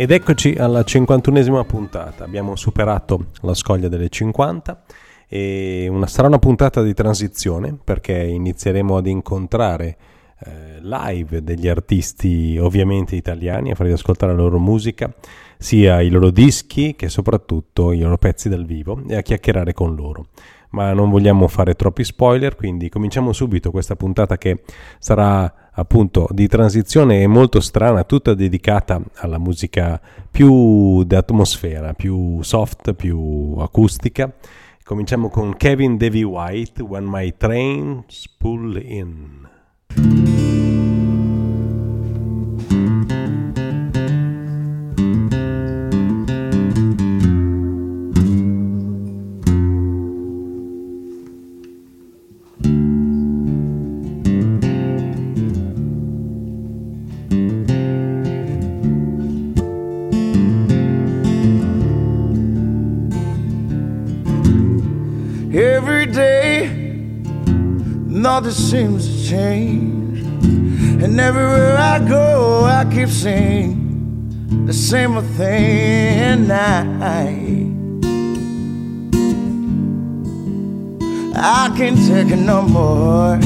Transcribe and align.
Ed 0.00 0.12
eccoci 0.12 0.54
alla 0.56 0.82
51esima 0.82 1.66
puntata, 1.66 2.22
abbiamo 2.22 2.54
superato 2.54 3.30
la 3.40 3.52
soglia 3.52 3.88
delle 3.88 4.08
50 4.08 4.84
e 5.26 5.88
una, 5.90 6.06
sarà 6.06 6.28
una 6.28 6.38
puntata 6.38 6.84
di 6.84 6.94
transizione 6.94 7.76
perché 7.82 8.16
inizieremo 8.16 8.96
ad 8.96 9.08
incontrare 9.08 9.96
eh, 10.38 10.78
live 10.82 11.42
degli 11.42 11.66
artisti 11.66 12.56
ovviamente 12.58 13.16
italiani 13.16 13.72
a 13.72 13.74
farvi 13.74 13.90
ascoltare 13.90 14.36
la 14.36 14.42
loro 14.42 14.60
musica, 14.60 15.12
sia 15.58 16.00
i 16.00 16.10
loro 16.10 16.30
dischi 16.30 16.94
che 16.94 17.08
soprattutto 17.08 17.90
i 17.90 17.98
loro 17.98 18.18
pezzi 18.18 18.48
dal 18.48 18.64
vivo 18.64 19.02
e 19.08 19.16
a 19.16 19.22
chiacchierare 19.22 19.72
con 19.72 19.96
loro 19.96 20.28
ma 20.70 20.92
non 20.92 21.10
vogliamo 21.10 21.48
fare 21.48 21.74
troppi 21.74 22.04
spoiler, 22.04 22.56
quindi 22.56 22.88
cominciamo 22.88 23.32
subito 23.32 23.70
questa 23.70 23.96
puntata 23.96 24.36
che 24.36 24.62
sarà 24.98 25.70
appunto 25.72 26.26
di 26.30 26.48
transizione 26.48 27.26
molto 27.26 27.60
strana, 27.60 28.04
tutta 28.04 28.34
dedicata 28.34 29.00
alla 29.16 29.38
musica 29.38 30.00
più 30.30 31.04
d'atmosfera, 31.04 31.94
più 31.94 32.42
soft, 32.42 32.94
più 32.94 33.54
acustica. 33.58 34.32
Cominciamo 34.82 35.28
con 35.28 35.54
Kevin 35.56 35.96
Davy 35.96 36.22
White, 36.22 36.82
When 36.82 37.04
My 37.04 37.34
Trains 37.36 38.28
Pull 38.38 38.80
In. 38.82 40.47
Nothing 68.40 68.52
seems 68.52 69.04
to 69.08 69.28
change. 69.28 70.20
And 71.02 71.18
everywhere 71.18 71.76
I 71.76 71.98
go, 71.98 72.62
I 72.64 72.84
keep 72.84 73.08
saying 73.08 74.64
the 74.66 74.72
same 74.72 75.16
old 75.16 75.26
thing. 75.30 76.48
I, 76.48 76.82
I 81.34 81.74
can't 81.76 81.98
take 82.06 82.30
it 82.30 82.36
no 82.36 82.62
more. 82.62 83.40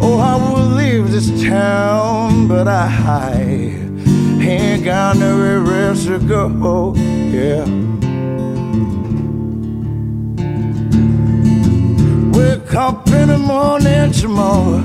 Oh, 0.00 0.18
I 0.18 0.34
will 0.36 0.68
leave 0.80 1.10
this 1.10 1.28
town, 1.42 2.48
but 2.48 2.66
I 2.66 2.88
ain't 4.40 4.82
got 4.82 5.18
nowhere 5.18 5.88
else 5.88 6.06
to 6.06 6.18
go. 6.18 6.94
Yeah. 6.96 7.97
Up 12.78 13.08
in 13.08 13.26
the 13.26 13.36
morning 13.36 14.12
tomorrow. 14.12 14.78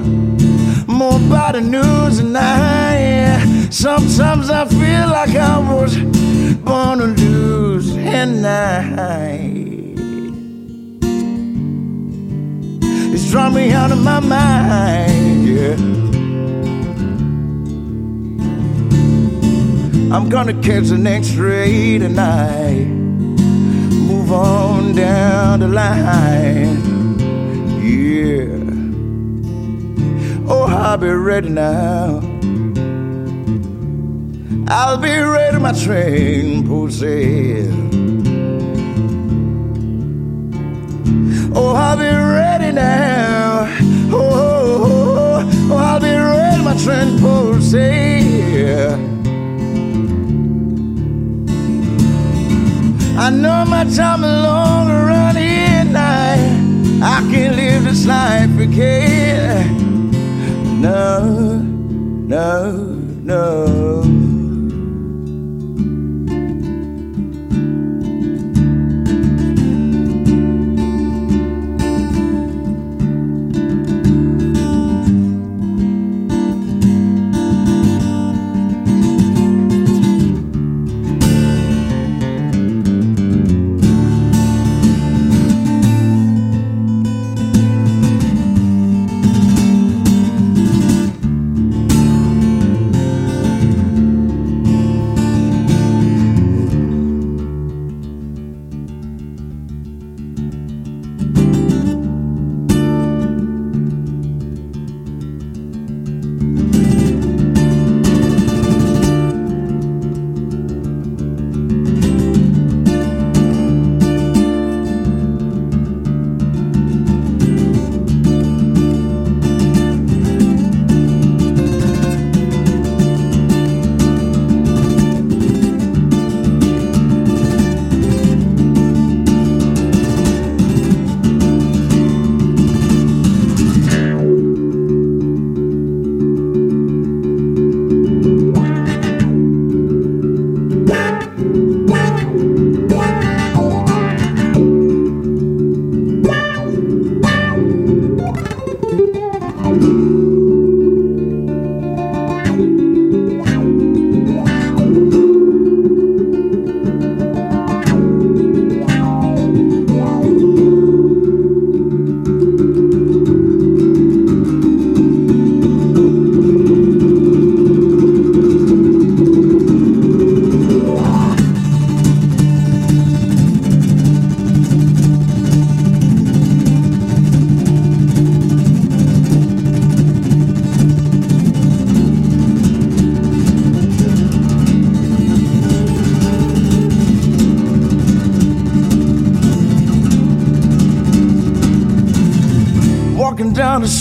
More 0.87 1.17
about 1.17 1.53
the 1.53 1.61
news 1.61 2.17
and 2.17 2.35
I. 2.35 3.69
Sometimes 3.69 4.49
I 4.49 4.65
feel 4.65 5.07
like 5.17 5.35
I 5.35 5.59
was 5.59 5.95
born 6.55 6.99
to 6.99 7.05
lose, 7.05 7.95
and 7.95 8.47
I. 8.47 9.51
It's 13.13 13.29
drawn 13.29 13.53
me 13.53 13.71
out 13.71 13.91
of 13.91 13.99
my 13.99 14.19
mind, 14.19 15.47
yeah. 15.47 15.75
I'm 20.15 20.29
gonna 20.29 20.59
catch 20.63 20.87
the 20.87 20.97
next 20.97 21.33
train 21.33 22.01
tonight. 22.01 22.87
Move 24.09 24.31
on 24.31 24.95
down 24.95 25.59
the 25.59 25.67
line. 25.67 26.92
Yeah. 27.83 28.47
Oh, 30.47 30.63
I'll 30.69 30.97
be 30.97 31.09
ready 31.09 31.49
now. 31.49 32.21
I'll 34.69 34.97
be 34.97 35.11
ready, 35.17 35.59
my 35.59 35.73
train 35.73 36.65
possess. 36.65 37.67
Oh, 41.53 41.75
I'll 41.75 41.97
be 41.97 42.05
ready 42.05 42.71
now. 42.71 43.67
Oh, 44.13 44.29
oh, 44.31 44.85
oh, 44.87 45.69
oh 45.73 45.75
I'll 45.75 45.99
be 45.99 46.07
ready, 46.07 46.63
my 46.63 46.77
train 46.77 47.19
possess. 47.19 48.97
I 53.17 53.29
know 53.29 53.65
my 53.65 53.83
time 53.83 54.23
is 54.23 54.43
long. 54.43 54.92
I 57.05 57.19
can't 57.29 57.57
live 57.57 57.83
this 57.83 58.05
life 58.05 58.57
again. 58.57 60.09
No, 60.79 61.59
no, 61.59 62.71
no. 62.71 64.02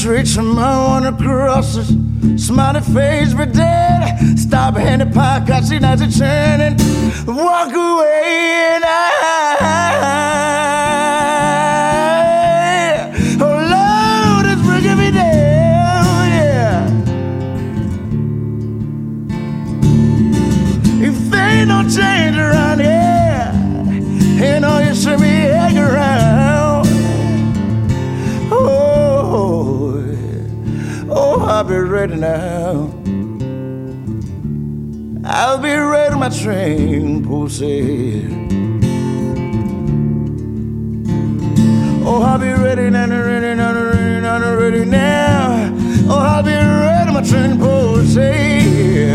treat 0.03 0.27
someone 0.27 1.07
across 1.07 1.75
his 1.75 2.47
smiley 2.47 2.81
face, 2.81 3.33
but 3.35 3.53
dead. 3.53 4.37
Stop 4.37 4.75
handing 4.75 5.13
pie, 5.13 5.45
cause 5.47 5.69
she 5.69 5.79
nice 5.79 6.01
and 6.01 6.13
turning. 6.13 6.77
Walk 7.25 7.69
away 7.69 8.73
and 8.75 8.85
I. 8.85 9.62
I'll 31.63 31.69
be 31.69 31.77
ready 31.77 32.17
now. 32.17 32.93
I'll 35.25 35.59
be 35.59 35.73
ready, 35.73 36.17
my 36.17 36.29
train 36.29 37.25
pussy. 37.25 38.27
Oh, 42.05 42.21
I'll 42.21 42.41
be 42.41 42.49
ready 42.49 42.91
now, 42.91 43.07
ready 43.07 43.55
now, 43.55 43.75
ready 43.75 44.21
now, 44.21 44.57
ready 44.57 44.85
now. 44.85 45.73
Oh, 46.11 46.19
I'll 46.19 46.43
be 46.43 46.51
ready, 46.51 47.13
my 47.13 47.23
train 47.23 47.57
pussy. 47.61 49.13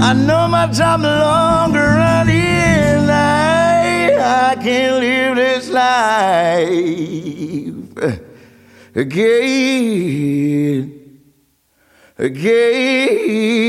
I 0.00 0.12
know 0.12 0.46
my 0.46 0.68
time 0.68 1.02
longer 1.02 2.30
here, 2.30 2.94
and 2.94 3.10
I, 3.10 4.52
I 4.52 4.54
can't 4.54 5.00
live 5.00 5.34
this 5.34 5.68
life 5.68 7.23
again 8.94 10.94
again, 12.18 13.64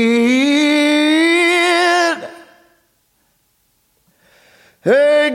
again. 4.84 5.25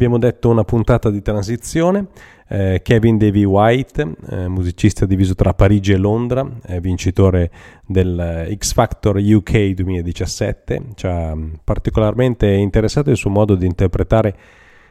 Abbiamo 0.00 0.18
detto 0.18 0.48
una 0.48 0.64
puntata 0.64 1.10
di 1.10 1.20
transizione. 1.20 2.06
eh, 2.48 2.80
Kevin 2.82 3.18
Davy 3.18 3.44
White, 3.44 4.14
eh, 4.30 4.48
musicista 4.48 5.04
diviso 5.04 5.34
tra 5.34 5.52
Parigi 5.52 5.92
e 5.92 5.98
Londra, 5.98 6.50
eh, 6.68 6.80
vincitore 6.80 7.50
del 7.84 8.18
eh, 8.18 8.56
X 8.56 8.72
Factor 8.72 9.16
UK 9.16 9.72
2017, 9.72 10.82
ci 10.94 11.06
ha 11.06 11.36
particolarmente 11.62 12.50
interessato 12.50 13.10
il 13.10 13.18
suo 13.18 13.28
modo 13.28 13.54
di 13.54 13.66
interpretare, 13.66 14.34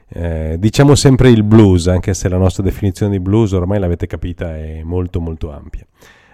eh, 0.09 0.57
diciamo 0.59 0.93
sempre 0.93 1.31
il 1.31 1.41
blues, 1.41 1.87
anche 1.87 2.13
se 2.13 2.29
la 2.29 2.37
nostra 2.37 2.61
definizione 2.61 3.13
di 3.13 3.19
blues 3.19 3.53
ormai 3.53 3.79
l'avete 3.79 4.05
capita 4.05 4.55
è 4.55 4.83
molto 4.83 5.19
molto 5.19 5.51
ampia. 5.51 5.87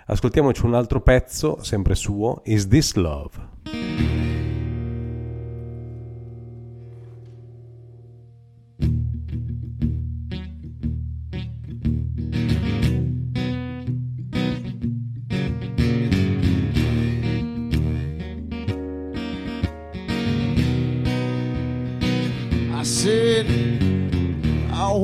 Ascoltiamoci 0.08 0.66
un 0.66 0.74
altro 0.74 1.00
pezzo, 1.00 1.60
sempre 1.62 1.96
suo, 1.96 2.42
Is 2.44 2.68
This 2.68 2.96
Love? 2.96 4.25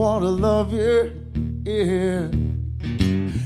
Want 0.01 0.23
to 0.23 0.29
love 0.29 0.73
you, 0.73 1.11
yeah, 1.63 2.27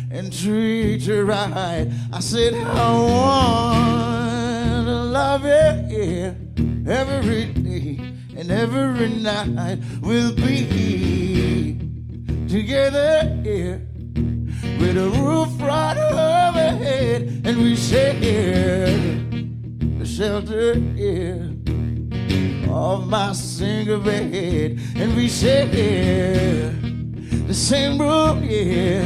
and 0.10 0.32
treat 0.32 1.02
you 1.02 1.24
right. 1.24 1.92
I 2.14 2.20
said, 2.22 2.54
I 2.54 2.92
want 2.92 4.86
to 4.88 5.04
love 5.04 5.44
you, 5.44 5.74
yeah, 5.98 6.34
every 6.88 7.46
day 7.46 8.05
and 8.50 8.52
every 8.52 9.10
night. 9.10 9.80
We'll 10.02 10.36
be 10.36 11.78
together, 12.48 13.42
yeah, 13.44 13.78
with 14.80 14.98
a 14.98 15.10
roof 15.10 15.50
right 15.62 15.98
overhead, 15.98 17.42
and 17.44 17.58
we 17.58 17.76
share 17.76 18.20
the 20.00 20.06
shelter, 20.06 20.78
yeah 20.96 21.52
of 22.70 23.08
my 23.08 23.32
single 23.32 24.00
bed, 24.00 24.80
and 24.96 25.16
we 25.16 25.30
share 25.30 25.68
the 27.48 27.54
same 27.54 28.00
room, 28.00 28.44
yeah. 28.44 29.06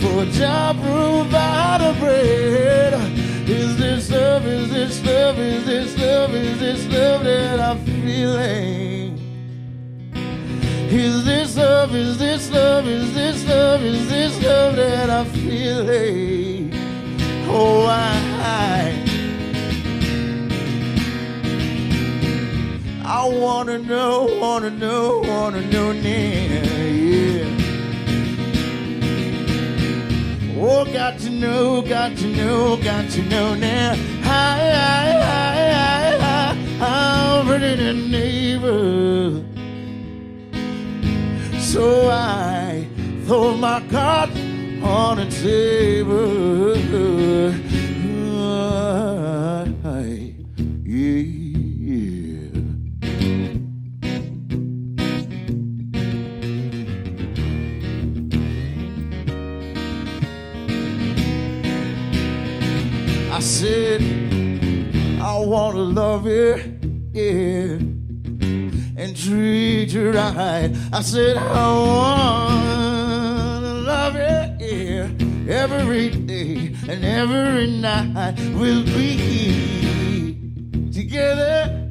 For 0.00 0.22
a 0.22 0.26
job 0.26 0.76
room 0.78 1.34
out 1.34 1.82
of 1.82 1.98
bread. 1.98 3.25
Is 3.48 3.76
this 3.76 4.10
love? 4.10 4.44
Is 4.44 4.70
this 4.70 5.04
love? 5.04 5.38
Is 5.38 5.64
this 5.66 5.98
love? 5.98 6.34
Is 6.34 6.58
this 6.58 6.86
love 6.88 7.22
that 7.24 7.60
I'm 7.60 7.84
feeling? 7.84 9.18
Is 10.90 11.24
this 11.24 11.56
love? 11.56 11.94
Is 11.94 12.18
this 12.18 12.50
love? 12.50 12.88
Is 12.88 13.14
this 13.14 13.46
love? 13.46 13.82
Is 13.82 14.08
this 14.08 14.42
love 14.42 14.74
that 14.74 15.10
I'm 15.10 15.26
feeling? 15.26 16.72
Oh, 17.48 17.86
I. 17.86 18.26
I 23.04 23.28
wanna 23.28 23.78
know, 23.78 24.24
wanna 24.40 24.70
know, 24.70 25.20
wanna 25.20 25.60
know 25.70 25.92
now, 25.92 26.00
yeah. 26.02 27.65
Oh, 30.78 30.84
got 30.84 31.18
to 31.20 31.30
know, 31.30 31.80
got 31.80 32.18
to 32.18 32.26
know, 32.26 32.76
got 32.76 33.08
to 33.12 33.22
know 33.22 33.54
now. 33.54 33.94
Hi, 34.24 34.58
hi, 34.76 35.10
hi, 35.30 36.18
hi. 36.20 37.38
I'm 37.40 37.48
ready 37.48 37.76
to 37.76 37.94
neighbor. 37.94 39.42
So 41.58 42.10
I 42.10 42.86
throw 43.24 43.56
my 43.56 43.80
cards 43.88 44.38
on 44.82 45.16
the 45.16 45.24
table. 45.30 46.74
Said, 63.56 64.02
I 65.18 65.38
want 65.38 65.76
to 65.76 65.80
love 65.80 66.26
you, 66.26 66.56
yeah, 67.14 67.78
and 69.02 69.16
treat 69.16 69.94
you 69.94 70.10
right. 70.10 70.70
I 70.92 71.00
said, 71.00 71.38
I 71.38 71.66
want 71.88 73.64
to 73.64 73.72
love 73.92 74.14
you, 74.14 74.58
yeah, 74.60 75.08
every 75.48 76.10
day 76.10 76.76
and 76.86 77.02
every 77.02 77.70
night. 77.70 78.34
We'll 78.52 78.84
be 78.84 80.34
together 80.92 81.82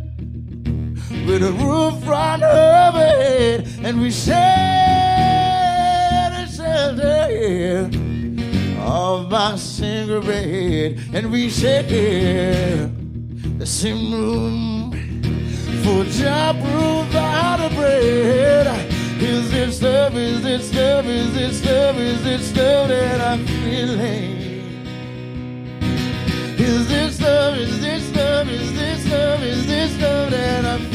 with 1.25 1.41
a 1.41 1.51
roof 1.51 2.07
right 2.07 2.43
overhead, 2.43 3.67
and 3.81 3.99
we 4.01 4.11
share 4.11 4.35
the 6.29 6.45
shelter, 6.45 7.27
yeah 7.31 8.04
of 8.85 9.31
my 9.31 9.55
bed, 10.21 10.99
and 11.13 11.31
we 11.31 11.49
share 11.49 11.81
the 13.57 13.65
same 13.65 14.13
room 14.13 14.91
for 15.83 16.03
job 16.05 16.55
room 16.57 17.15
out 17.15 17.59
of 17.59 17.73
bread. 17.73 18.67
Is 19.21 19.49
this 19.51 19.81
love? 19.81 20.15
Is 20.15 20.43
this 20.43 20.73
love? 20.73 21.07
Is 21.07 21.33
this 21.33 21.65
love? 21.65 21.97
Is 21.97 22.23
this 22.23 22.55
love 22.55 22.89
that 22.89 23.21
I'm 23.21 23.45
feeling? 23.47 24.35
Is 26.59 26.87
this 26.87 27.19
love? 27.21 27.57
Is 27.57 27.81
this 27.81 28.15
love? 28.15 28.49
Is 28.49 28.73
this 28.73 29.09
love? 29.09 29.41
Is 29.41 29.65
this 29.65 29.99
love 29.99 30.31
that 30.31 30.65
I'm 30.65 30.79
feeling? 30.79 30.94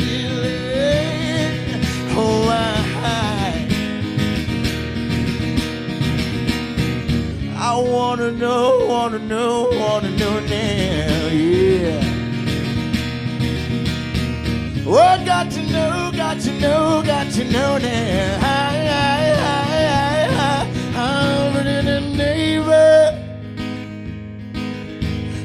I 7.71 7.79
wanna 7.79 8.33
know, 8.33 8.85
wanna 8.89 9.21
know, 9.21 9.69
wanna 9.71 10.11
know 10.17 10.41
now, 10.41 11.29
yeah. 11.29 12.03
Oh, 14.85 15.25
got 15.25 15.53
to 15.53 15.63
know, 15.71 16.11
got 16.13 16.41
to 16.41 16.53
know, 16.59 17.01
got 17.07 17.31
to 17.31 17.45
know 17.45 17.79
now. 17.79 18.39
I, 18.43 18.89
I, 19.07 19.23
I, 19.55 19.67
I, 20.49 20.67
I'm 20.99 21.65
in 21.65 21.87
a 21.87 22.01
neighbor. 22.17 23.15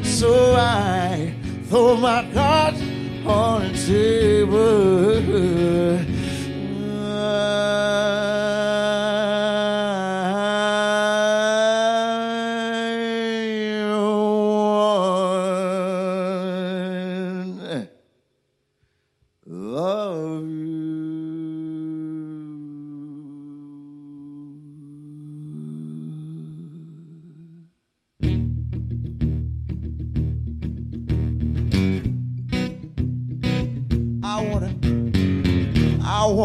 So 0.03 0.55
I 0.55 1.31
throw 1.67 1.95
my 1.95 2.27
cards 2.33 2.81
on 3.27 3.71
the 3.71 3.77
table. 3.85 5.15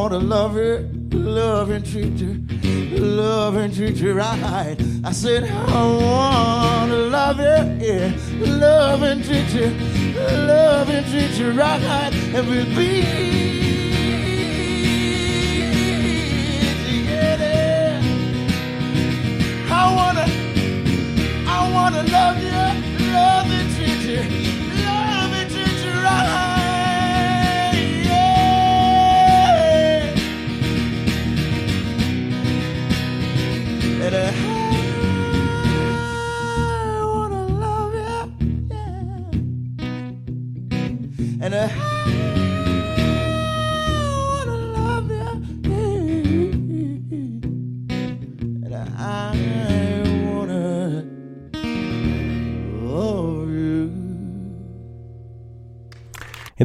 I 0.01 0.03
wanna 0.05 0.19
love 0.19 0.55
her, 0.55 0.89
love 1.13 1.69
and 1.69 1.85
treat 1.85 2.19
her, 2.21 2.99
love 2.99 3.57
and 3.57 3.75
treat 3.75 3.99
her 3.99 4.15
right. 4.15 4.77
I 5.05 5.13
said 5.13 5.45
I 5.45 5.85
wanna 5.85 6.97
love 6.97 7.37
her, 7.37 7.79
yeah, 7.79 8.11
love 8.39 9.03
and 9.03 9.23
treat 9.23 9.51
her, 9.61 10.47
love 10.47 10.89
and 10.89 11.05
treat 11.05 11.37
her 11.43 11.53
right, 11.53 11.83
and 12.35 12.49
we'll 12.49 12.65
be 12.75 13.60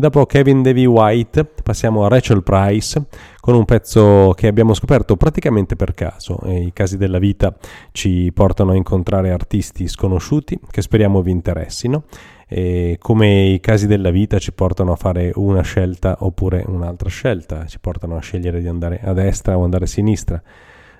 dopo 0.06 0.28
Kevin 0.28 0.62
Davy 0.62 0.86
White 0.86 1.46
passiamo 1.64 2.06
a 2.06 2.08
Rachel 2.08 2.44
Price 2.44 3.08
con 3.40 3.56
un 3.56 3.66
pezzo 3.66 4.34
che 4.36 4.46
abbiamo 4.46 4.76
scoperto 4.76 5.18
praticamente 5.18 5.76
per 5.76 5.96
caso. 5.96 6.40
E 6.42 6.66
I 6.66 6.74
casi 6.74 6.98
della 6.98 7.18
vita 7.18 7.56
ci 7.92 8.30
portano 8.32 8.74
a 8.74 8.76
incontrare 8.76 9.32
artisti 9.32 9.88
sconosciuti 9.88 10.60
che 10.70 10.84
speriamo 10.84 11.24
vi 11.24 11.32
interessino. 11.32 12.04
E 12.48 12.98
come 13.00 13.46
i 13.46 13.60
casi 13.60 13.88
della 13.88 14.12
vita 14.12 14.38
ci 14.38 14.54
portano 14.54 14.92
a 14.92 14.96
fare 14.96 15.32
una 15.34 15.62
scelta 15.62 16.18
oppure 16.20 16.64
un'altra 16.68 17.10
scelta, 17.10 17.66
ci 17.66 17.80
portano 17.80 18.16
a 18.16 18.20
scegliere 18.20 18.62
di 18.62 18.68
andare 18.68 19.00
a 19.02 19.12
destra 19.14 19.58
o 19.58 19.64
andare 19.64 19.86
a 19.86 19.88
sinistra. 19.88 20.40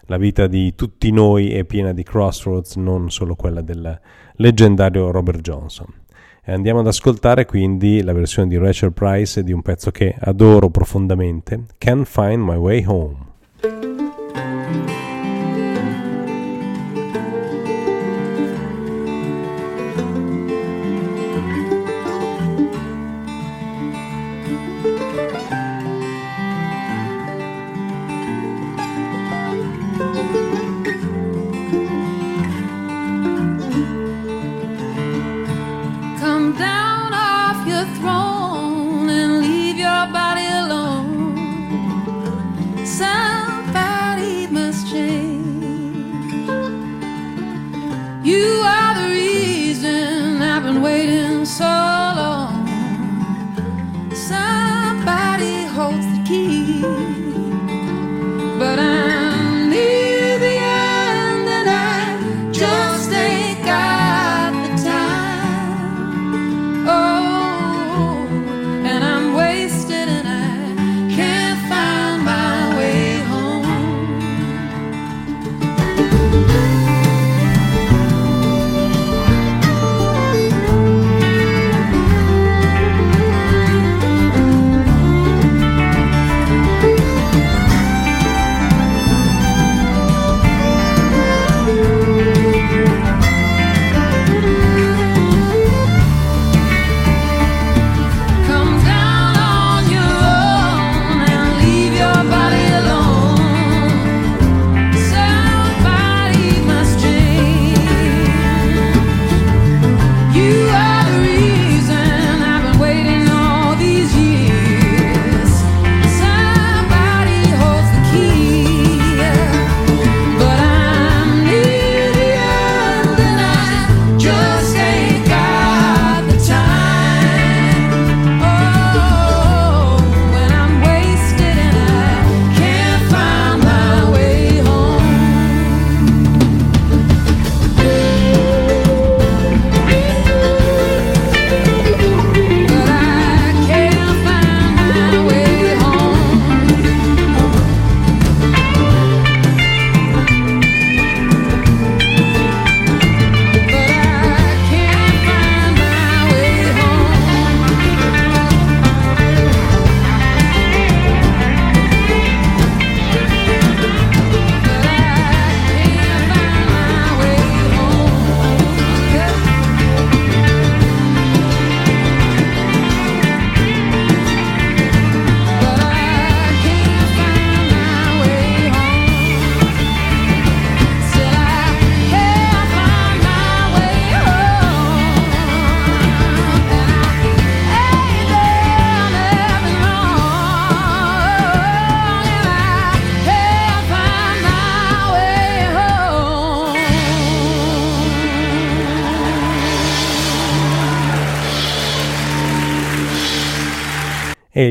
La 0.08 0.18
vita 0.18 0.48
di 0.48 0.74
tutti 0.74 1.12
noi 1.12 1.52
è 1.52 1.64
piena 1.64 1.94
di 1.94 2.02
crossroads, 2.02 2.78
non 2.78 3.12
solo 3.12 3.36
quella 3.36 3.62
del 3.62 4.00
leggendario 4.38 5.12
Robert 5.12 5.42
Johnson. 5.42 6.05
Andiamo 6.48 6.82
ad 6.82 6.88
ascoltare 6.88 7.46
quindi 7.46 8.04
la 8.04 8.14
versione 8.14 8.48
di 8.48 8.58
Rachel 8.58 8.94
Price 8.94 9.44
di 9.44 9.52
un 9.52 9.64
pezzo 9.64 9.90
che 9.90 10.16
adoro 10.20 10.70
profondamente, 10.70 11.66
Can't 11.80 12.06
Find 12.06 12.44
My 12.44 12.56
Way 12.56 12.84
Home. 12.86 13.95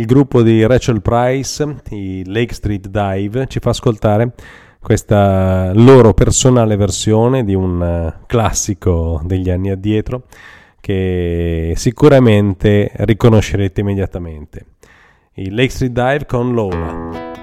Il 0.04 0.11
gruppo 0.11 0.42
di 0.42 0.66
Rachel 0.66 1.00
Price, 1.00 1.76
i 1.90 2.25
Lake 2.26 2.52
Street 2.52 2.88
Dive, 2.88 3.46
ci 3.46 3.58
fa 3.58 3.70
ascoltare 3.70 4.34
questa 4.78 5.73
loro 5.73 6.12
personale 6.12 6.76
versione 6.76 7.42
di 7.42 7.54
un 7.54 7.82
eh, 7.82 8.25
classico 8.26 9.23
degli 9.25 9.49
anni 9.49 9.70
addietro 9.70 10.25
che 10.78 11.73
sicuramente 11.76 12.90
riconoscerete 12.92 13.80
immediatamente. 13.80 14.66
I 15.37 15.49
Lake 15.49 15.70
Street 15.70 15.92
Dive 15.92 16.26
con 16.26 16.52
Lola. 16.52 17.34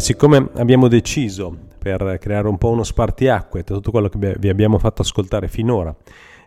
Siccome 0.00 0.48
abbiamo 0.54 0.88
deciso 0.88 1.56
per 1.78 2.18
creare 2.20 2.48
un 2.48 2.58
po' 2.58 2.70
uno 2.70 2.82
spartiacque 2.82 3.62
tra 3.62 3.74
tutto 3.74 3.90
quello 3.90 4.08
che 4.08 4.36
vi 4.38 4.48
abbiamo 4.48 4.78
fatto 4.78 5.02
ascoltare 5.02 5.48
finora 5.48 5.94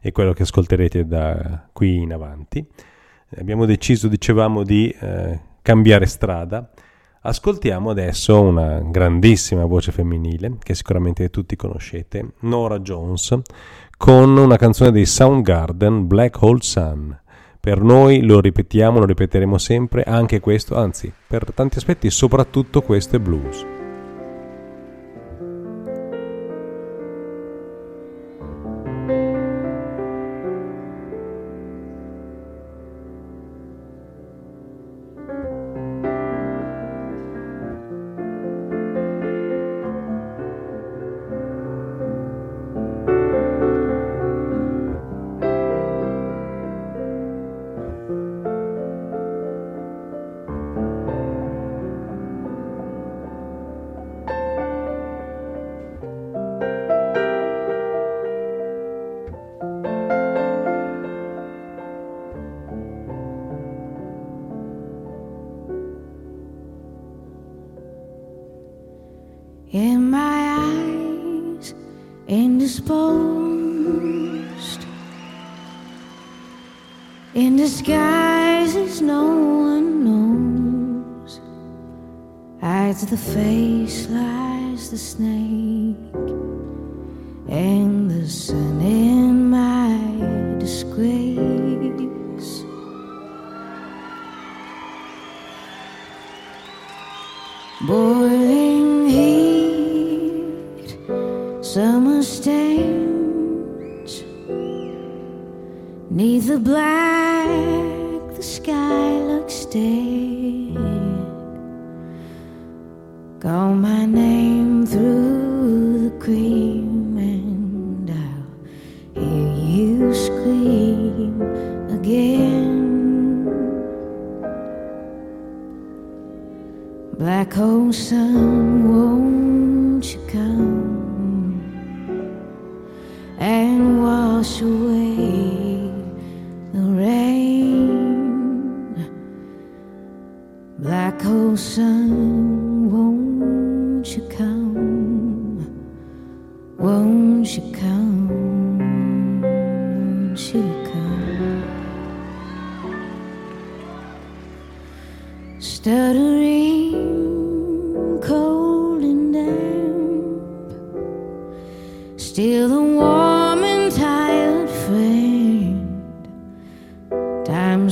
e 0.01 0.11
quello 0.11 0.33
che 0.33 0.43
ascolterete 0.43 1.05
da 1.05 1.67
qui 1.71 1.95
in 1.95 2.13
avanti, 2.13 2.65
abbiamo 3.37 3.65
deciso, 3.65 4.07
dicevamo, 4.07 4.63
di 4.63 4.89
eh, 4.89 5.39
cambiare 5.61 6.05
strada. 6.05 6.69
Ascoltiamo 7.21 7.89
adesso 7.89 8.39
una 8.39 8.79
grandissima 8.79 9.65
voce 9.65 9.91
femminile 9.91 10.57
che 10.63 10.75
sicuramente 10.75 11.29
tutti 11.29 11.55
conoscete, 11.55 12.33
Nora 12.41 12.79
Jones, 12.79 13.37
con 13.97 14.37
una 14.37 14.55
canzone 14.55 14.91
dei 14.91 15.05
Soundgarden, 15.05 16.07
Black 16.07 16.41
Hole 16.41 16.61
Sun. 16.61 17.19
Per 17.67 17.81
noi 17.81 18.21
lo 18.21 18.39
ripetiamo, 18.39 18.99
lo 18.99 19.05
ripeteremo 19.05 19.57
sempre, 19.57 20.03
anche 20.03 20.39
questo, 20.39 20.77
anzi, 20.77 21.11
per 21.27 21.51
tanti 21.53 21.79
aspetti, 21.79 22.09
soprattutto 22.09 22.81
questo 22.81 23.17
è 23.17 23.19
blues. 23.19 23.76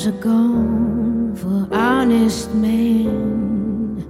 Times 0.06 0.18
are 0.18 0.22
gone 0.22 1.36
for 1.36 1.68
honest 1.76 2.54
men, 2.54 4.06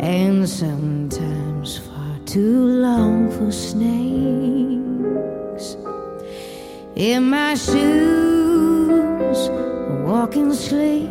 and 0.00 0.48
sometimes 0.48 1.76
far 1.76 2.18
too 2.24 2.64
long 2.64 3.30
for 3.32 3.52
snakes. 3.52 4.06
In 6.96 7.28
my 7.28 7.56
shoes, 7.56 9.50
walking 10.06 10.54
sleep, 10.54 11.10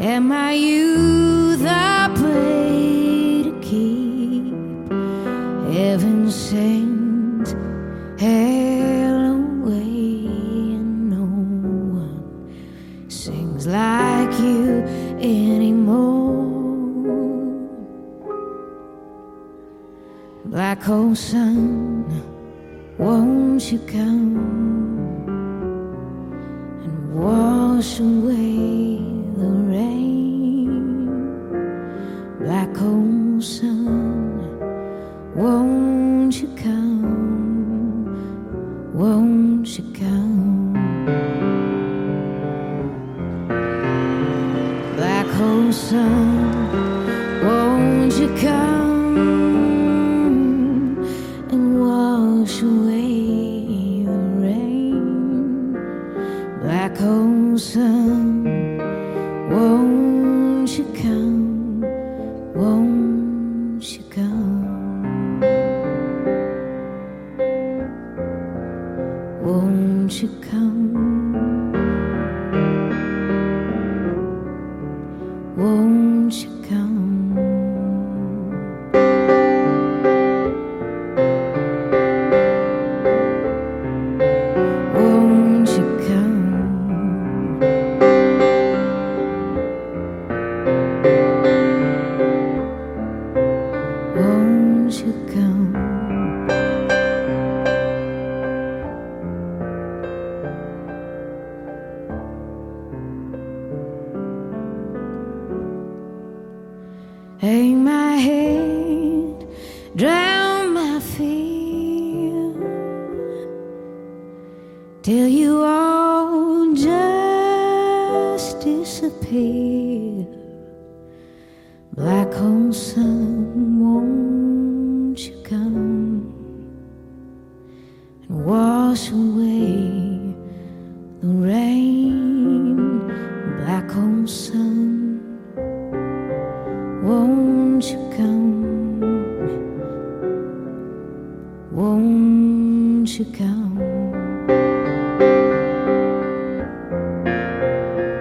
am 0.00 0.32
I 0.32 0.52
you? 0.54 1.19
não. 21.10 21.49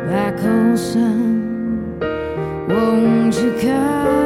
back 0.09 0.39
home, 0.39 0.75
son. 0.75 1.99
Won't 2.67 3.35
you 3.35 3.51
come? 3.61 4.18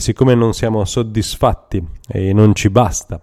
E 0.00 0.02
siccome 0.02 0.34
non 0.34 0.54
siamo 0.54 0.82
soddisfatti 0.86 1.86
e 2.08 2.32
non 2.32 2.54
ci 2.54 2.70
basta 2.70 3.20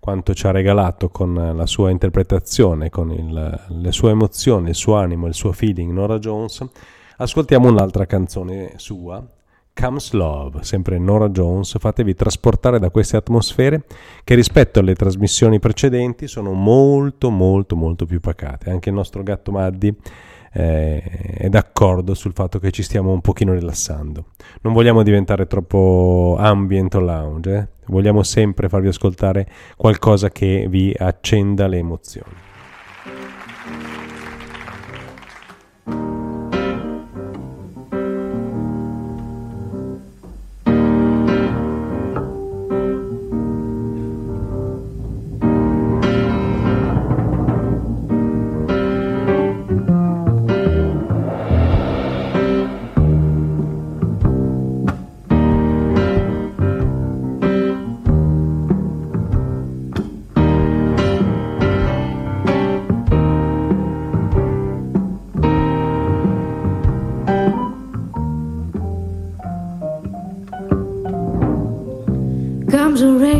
quanto 0.00 0.32
ci 0.32 0.46
ha 0.46 0.52
regalato 0.52 1.10
con 1.10 1.34
la 1.54 1.66
sua 1.66 1.90
interpretazione, 1.90 2.88
con 2.88 3.12
il- 3.12 3.64
le 3.68 3.92
sue 3.92 4.12
emozioni, 4.12 4.70
il 4.70 4.74
suo 4.74 4.94
animo, 4.96 5.26
il 5.26 5.34
suo 5.34 5.52
feeling, 5.52 5.92
Nora 5.92 6.18
Jones, 6.18 6.66
ascoltiamo 7.18 7.68
un'altra 7.68 8.06
canzone 8.06 8.72
sua, 8.76 9.22
Comes 9.74 10.12
Love, 10.12 10.62
sempre 10.62 10.98
Nora 10.98 11.28
Jones. 11.28 11.76
Fatevi 11.78 12.14
trasportare 12.14 12.78
da 12.78 12.88
queste 12.88 13.18
atmosfere 13.18 13.84
che 14.24 14.34
rispetto 14.34 14.78
alle 14.78 14.94
trasmissioni 14.94 15.58
precedenti 15.58 16.26
sono 16.26 16.52
molto 16.52 17.28
molto 17.28 17.76
molto 17.76 18.06
più 18.06 18.20
pacate. 18.20 18.70
Anche 18.70 18.88
il 18.88 18.94
nostro 18.94 19.22
gatto 19.22 19.52
Maddi 19.52 19.94
eh, 20.56 21.02
è 21.36 21.48
d'accordo 21.48 22.14
sul 22.14 22.32
fatto 22.32 22.60
che 22.60 22.70
ci 22.70 22.82
stiamo 22.82 23.12
un 23.12 23.20
pochino 23.20 23.52
rilassando. 23.52 24.26
Non 24.62 24.72
vogliamo 24.72 25.02
diventare 25.02 25.46
troppo 25.46 26.36
ambient 26.38 26.94
o 26.94 27.00
lounge, 27.00 27.56
eh? 27.56 27.68
vogliamo 27.86 28.22
sempre 28.22 28.68
farvi 28.68 28.88
ascoltare 28.88 29.46
qualcosa 29.76 30.30
che 30.30 30.66
vi 30.68 30.94
accenda 30.96 31.66
le 31.66 31.78
emozioni. 31.78 32.34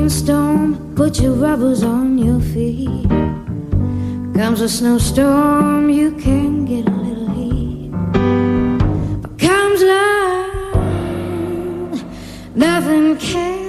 Rainstorm, 0.04 0.94
put 0.94 1.18
your 1.18 1.32
rubbers 1.32 1.82
on 1.82 2.18
your 2.18 2.38
feet. 2.38 3.08
Comes 4.34 4.60
a 4.60 4.68
snowstorm, 4.68 5.88
you 5.88 6.10
can 6.12 6.66
get 6.66 6.86
a 6.86 6.90
little 6.90 7.30
heat. 7.30 7.90
But 9.22 9.38
comes 9.38 9.82
love, 9.82 11.14
nothing 12.54 13.16
can 13.16 13.63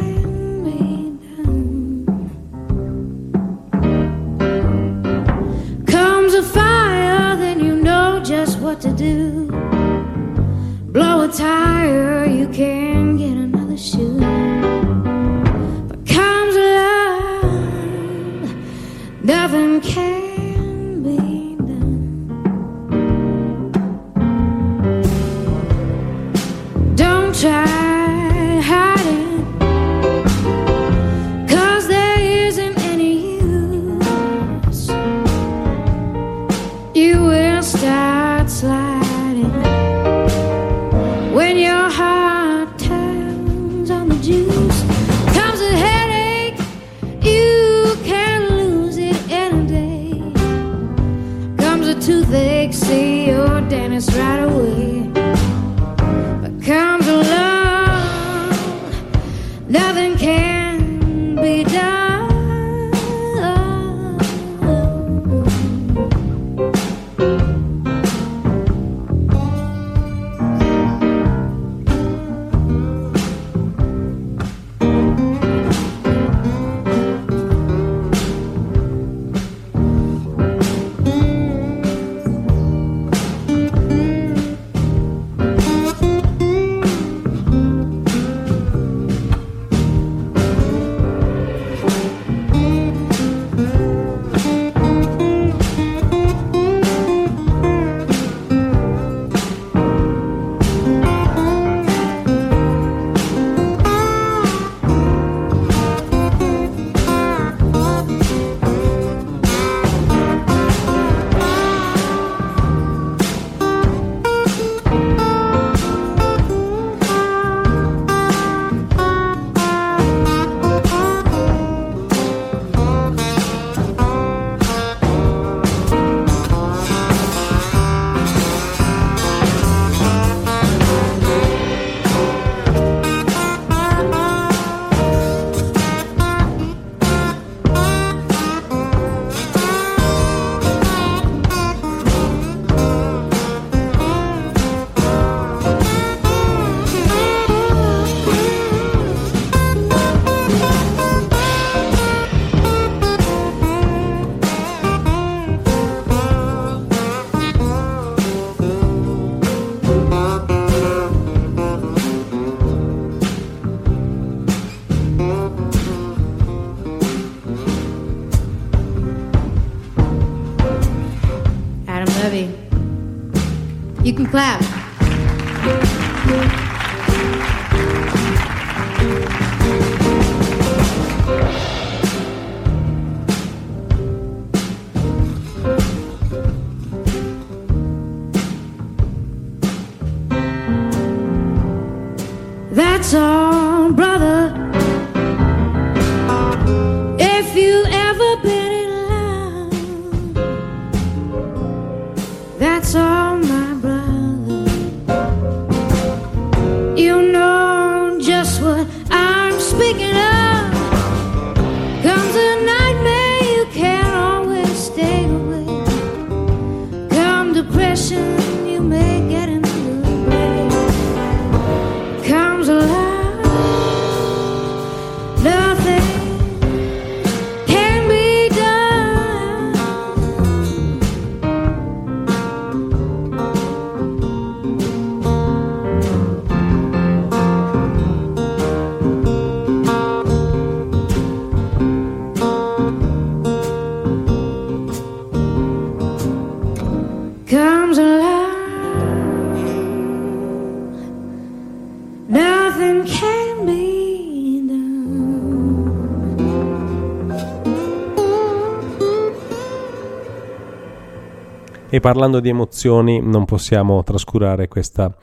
E 261.95 262.01
parlando 262.01 262.41
di 262.41 262.49
emozioni, 262.49 263.21
non 263.21 263.45
possiamo 263.45 264.03
trascurare 264.03 264.67
questa 264.67 265.15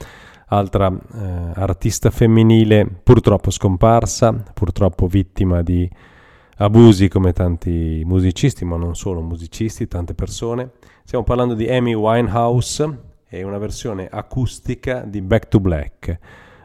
altra 0.47 0.91
eh, 0.91 1.51
artista 1.53 2.09
femminile 2.09 2.87
purtroppo 2.87 3.51
scomparsa, 3.51 4.33
purtroppo 4.55 5.07
vittima 5.07 5.61
di 5.61 5.87
abusi 6.57 7.09
come 7.09 7.35
tanti 7.35 8.01
musicisti, 8.07 8.65
ma 8.65 8.79
non 8.79 8.95
solo 8.95 9.21
musicisti, 9.21 9.87
tante 9.87 10.15
persone. 10.15 10.71
Stiamo 11.05 11.25
parlando 11.25 11.53
di 11.53 11.69
Amy 11.69 11.93
Winehouse 11.93 13.01
e 13.29 13.43
una 13.43 13.59
versione 13.59 14.09
acustica 14.11 15.01
di 15.01 15.21
Back 15.21 15.49
to 15.49 15.61
Black, 15.61 16.19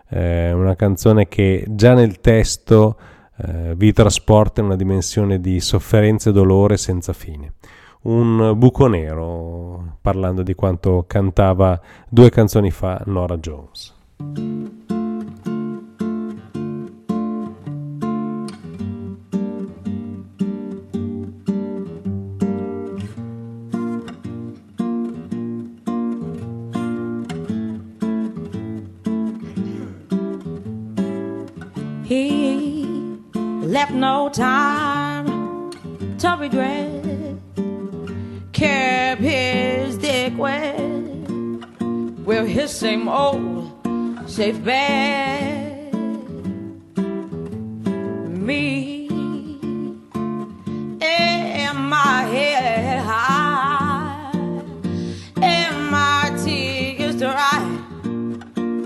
eh, 0.07 0.53
una 0.53 0.77
canzone 0.77 1.27
che 1.27 1.65
già 1.67 1.93
nel 1.93 2.21
testo 2.21 2.97
eh, 3.39 3.73
vi 3.75 3.91
trasporta 3.91 4.61
in 4.61 4.67
una 4.67 4.77
dimensione 4.77 5.41
di 5.41 5.59
sofferenza 5.59 6.29
e 6.29 6.33
dolore 6.33 6.77
senza 6.77 7.11
fine 7.11 7.55
un 8.07 8.53
buco 8.55 8.87
nero 8.87 9.97
parlando 10.01 10.41
di 10.41 10.53
quanto 10.55 11.03
cantava 11.07 11.79
due 12.07 12.29
canzoni 12.29 12.71
fa 12.71 13.01
Nora 13.05 13.37
Jones. 13.37 13.95
He 32.09 32.85
left 33.63 33.91
no 33.91 34.29
time 34.31 35.69
to 36.17 36.37
regret. 36.39 36.96
Kept 38.57 39.21
his 39.21 39.99
dick 39.99 40.35
wet 40.35 40.79
with 42.25 42.47
his 42.47 42.71
same 42.71 43.07
old 43.07 43.69
safe 44.25 44.63
bet. 44.63 45.93
Me 48.27 49.07
and 50.99 51.77
my 51.77 52.23
head 52.33 53.03
high 53.05 54.31
and 55.39 55.91
my 55.91 56.35
tears 56.43 57.15
dry 57.19 57.61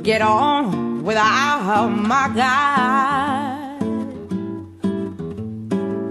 get 0.03 0.21
on 0.21 1.01
without 1.01 1.87
my 1.87 2.29
guy. 2.35 3.77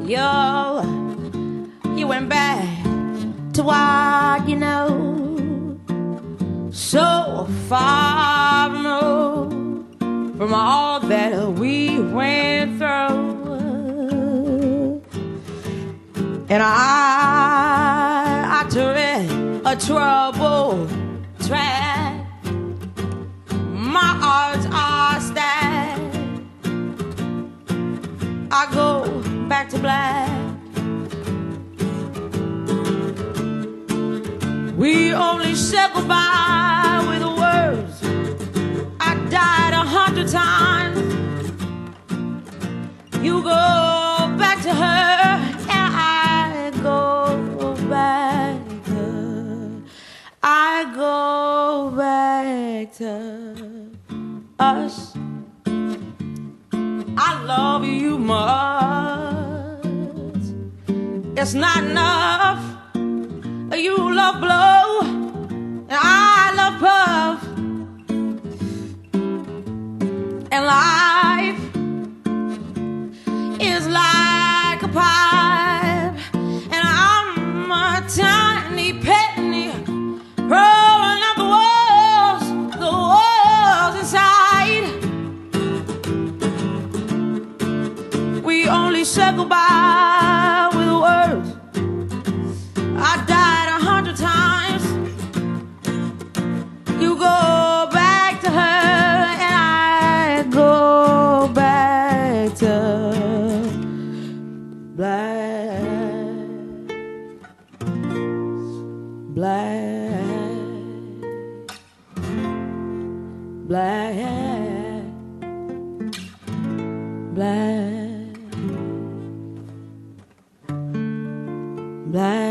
Yo, 0.06 0.82
you 1.94 2.06
went 2.06 2.30
back 2.30 2.69
to 3.60 3.66
what 3.66 4.48
you 4.48 4.56
know, 4.56 5.78
so 6.70 7.46
far 7.68 8.70
removed 8.70 9.98
from 10.38 10.54
all 10.54 11.00
that 11.00 11.52
we 11.52 12.00
went 12.00 12.78
through. 12.78 13.18
And 16.48 16.62
I, 16.62 18.60
I 18.60 18.68
tread 18.70 19.30
a 19.66 19.76
troubled 19.76 20.90
track 21.46 22.26
my 23.52 24.18
odds 24.22 24.66
are 24.72 25.20
stacked. 25.20 26.16
I 28.50 28.66
go 28.72 29.22
back 29.48 29.68
to 29.70 29.78
black. 29.78 30.39
We 34.80 35.12
only 35.12 35.54
said 35.56 35.92
goodbye 35.92 37.04
with 37.06 37.22
words. 37.22 38.02
I 38.98 39.14
died 39.28 39.74
a 39.74 39.84
hundred 39.84 40.28
times. 40.28 40.98
You 43.20 43.42
go 43.42 44.34
back 44.38 44.62
to 44.62 44.72
her, 44.72 45.20
and 45.68 45.94
I 45.94 46.72
go 46.82 47.76
back 47.90 48.56
to 48.86 48.90
her. 48.90 49.82
I 50.42 50.90
go 50.96 51.92
back 51.94 52.94
to 52.94 53.90
us. 54.58 55.12
I 57.18 57.42
love 57.44 57.84
you 57.84 58.18
much. 58.18 59.84
It's 61.36 61.52
not 61.52 61.84
enough. 61.84 62.69
You 63.72 64.14
love 64.14 64.40
blow, 64.40 65.00
and 65.00 65.92
I 65.92 66.52
love 66.54 66.80
puff. 66.80 67.42
And 70.52 70.64
life 70.66 71.60
is 73.60 73.86
like 73.86 74.82
a 74.82 74.88
pipe, 74.88 76.18
and 76.34 76.82
I'm 76.84 77.70
a 77.70 78.02
tiny 78.08 78.92
penny 79.00 79.70
rolling 80.36 81.22
up 81.28 81.36
the 81.36 81.48
walls, 81.54 82.44
the 82.76 82.90
walls 82.90 83.94
inside. 84.00 84.86
We 88.44 88.68
only 88.68 89.04
said 89.04 89.36
goodbye 89.36 90.09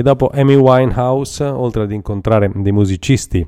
E 0.00 0.02
dopo 0.02 0.30
Amy 0.32 0.54
Winehouse, 0.54 1.44
oltre 1.44 1.82
ad 1.82 1.92
incontrare 1.92 2.50
dei 2.54 2.72
musicisti 2.72 3.46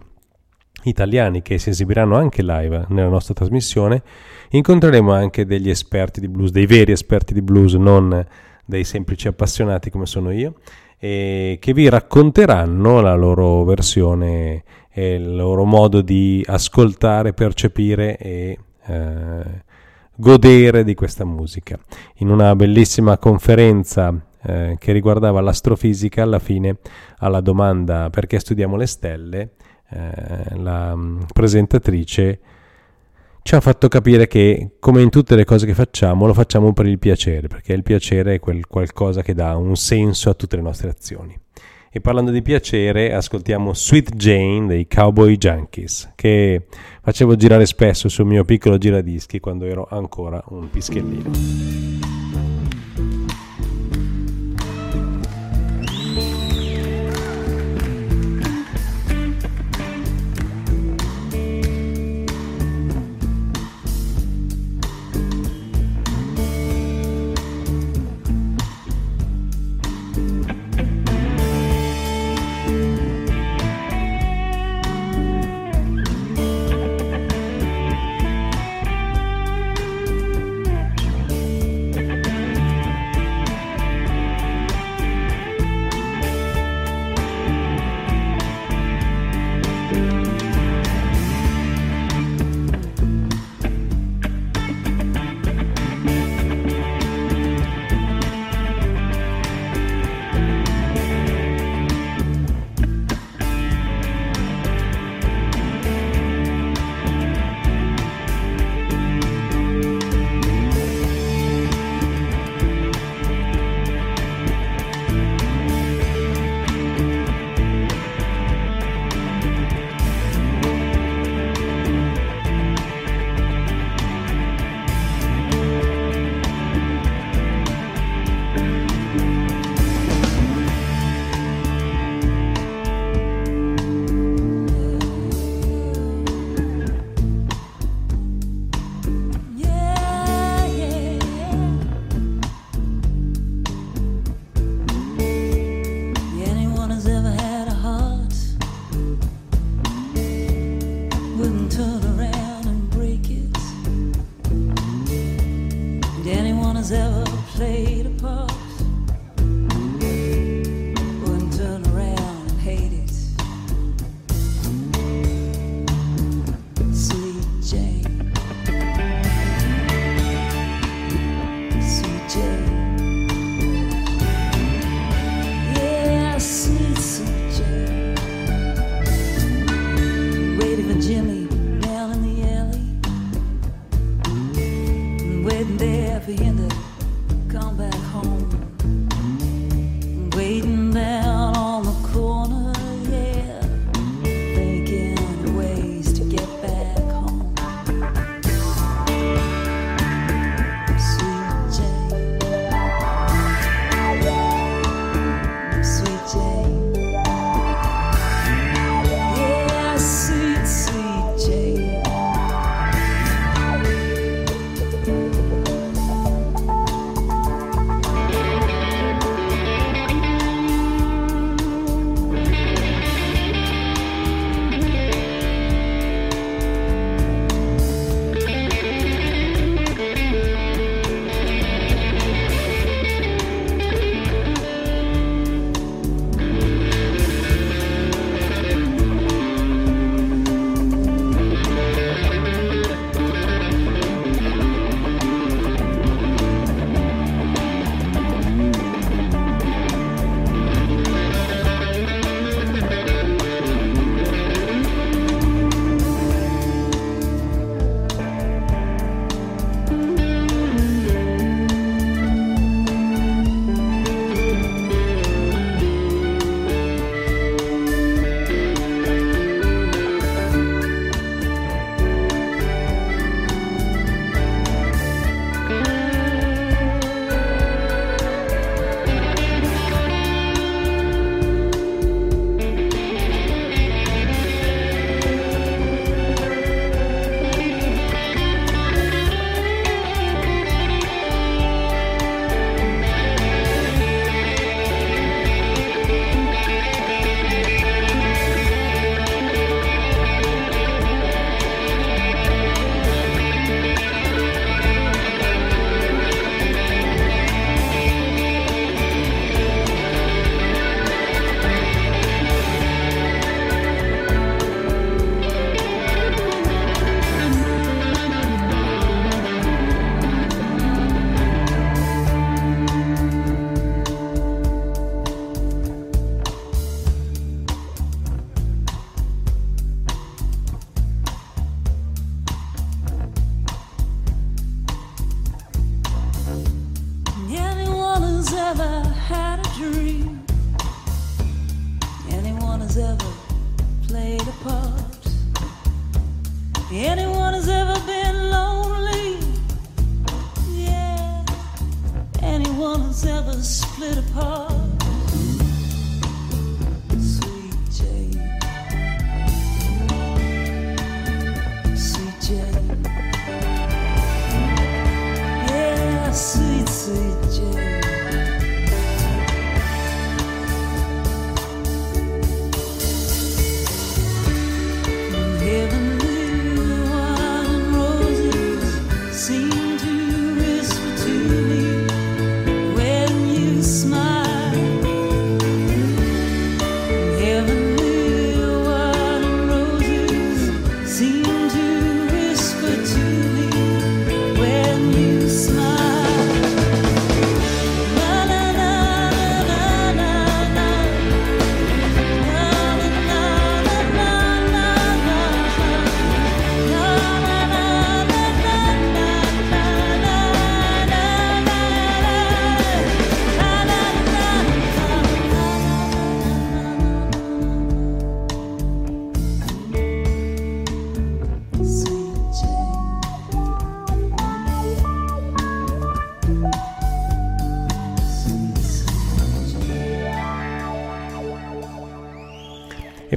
italiani 0.82 1.40
che 1.40 1.56
si 1.56 1.70
esibiranno 1.70 2.14
anche 2.14 2.42
live 2.42 2.84
nella 2.90 3.08
nostra 3.08 3.32
trasmissione, 3.32 4.02
incontreremo 4.50 5.14
anche 5.14 5.46
degli 5.46 5.70
esperti 5.70 6.20
di 6.20 6.28
blues, 6.28 6.50
dei 6.50 6.66
veri 6.66 6.92
esperti 6.92 7.32
di 7.32 7.40
blues, 7.40 7.72
non 7.72 8.26
dei 8.66 8.84
semplici 8.84 9.28
appassionati 9.28 9.88
come 9.88 10.04
sono 10.04 10.30
io, 10.30 10.56
e 10.98 11.56
che 11.58 11.72
vi 11.72 11.88
racconteranno 11.88 13.00
la 13.00 13.14
loro 13.14 13.64
versione 13.64 14.62
e 14.90 15.14
il 15.14 15.34
loro 15.34 15.64
modo 15.64 16.02
di 16.02 16.44
ascoltare, 16.46 17.32
percepire 17.32 18.18
e 18.18 18.58
eh, 18.88 19.42
godere 20.14 20.84
di 20.84 20.92
questa 20.92 21.24
musica. 21.24 21.78
In 22.16 22.28
una 22.28 22.54
bellissima 22.54 23.16
conferenza 23.16 24.31
eh, 24.44 24.76
che 24.78 24.92
riguardava 24.92 25.40
l'astrofisica, 25.40 26.22
alla 26.22 26.38
fine 26.38 26.78
alla 27.18 27.40
domanda 27.40 28.10
perché 28.10 28.38
studiamo 28.38 28.76
le 28.76 28.86
stelle, 28.86 29.50
eh, 29.90 30.56
la 30.56 30.94
mm, 30.96 31.22
presentatrice 31.32 32.40
ci 33.42 33.56
ha 33.56 33.60
fatto 33.60 33.88
capire 33.88 34.28
che 34.28 34.76
come 34.78 35.02
in 35.02 35.10
tutte 35.10 35.34
le 35.34 35.44
cose 35.44 35.66
che 35.66 35.74
facciamo 35.74 36.26
lo 36.26 36.34
facciamo 36.34 36.72
per 36.72 36.86
il 36.86 36.98
piacere, 36.98 37.48
perché 37.48 37.72
il 37.72 37.82
piacere 37.82 38.34
è 38.34 38.40
quel 38.40 38.66
qualcosa 38.66 39.22
che 39.22 39.34
dà 39.34 39.56
un 39.56 39.74
senso 39.76 40.30
a 40.30 40.34
tutte 40.34 40.56
le 40.56 40.62
nostre 40.62 40.88
azioni. 40.88 41.38
E 41.94 42.00
parlando 42.00 42.30
di 42.30 42.40
piacere, 42.40 43.12
ascoltiamo 43.12 43.74
Sweet 43.74 44.14
Jane 44.14 44.66
dei 44.66 44.86
Cowboy 44.86 45.36
Junkies, 45.36 46.12
che 46.14 46.64
facevo 47.02 47.36
girare 47.36 47.66
spesso 47.66 48.08
sul 48.08 48.24
mio 48.24 48.44
piccolo 48.44 48.78
giradischi 48.78 49.40
quando 49.40 49.66
ero 49.66 49.86
ancora 49.90 50.42
un 50.48 50.70
pischellino. 50.70 52.01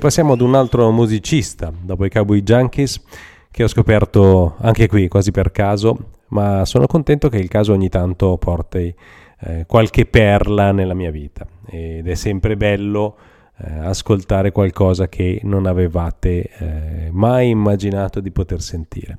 Passiamo 0.05 0.33
ad 0.33 0.41
un 0.41 0.53
altro 0.53 0.91
musicista, 0.91 1.73
dopo 1.81 2.05
i 2.05 2.11
Cowboy 2.11 2.43
Junkies, 2.43 3.01
che 3.49 3.63
ho 3.63 3.67
scoperto 3.67 4.53
anche 4.59 4.87
qui 4.87 5.07
quasi 5.07 5.31
per 5.31 5.49
caso, 5.51 6.11
ma 6.27 6.63
sono 6.63 6.85
contento 6.85 7.27
che 7.27 7.39
il 7.39 7.47
caso 7.47 7.73
ogni 7.73 7.89
tanto 7.89 8.37
porti 8.37 8.93
eh, 9.39 9.65
qualche 9.65 10.05
perla 10.05 10.71
nella 10.71 10.93
mia 10.93 11.09
vita 11.09 11.47
ed 11.65 12.07
è 12.07 12.13
sempre 12.13 12.55
bello 12.55 13.15
eh, 13.57 13.79
ascoltare 13.79 14.51
qualcosa 14.51 15.07
che 15.07 15.39
non 15.41 15.65
avevate 15.65 16.51
eh, 16.59 17.09
mai 17.11 17.49
immaginato 17.49 18.19
di 18.19 18.29
poter 18.29 18.61
sentire. 18.61 19.17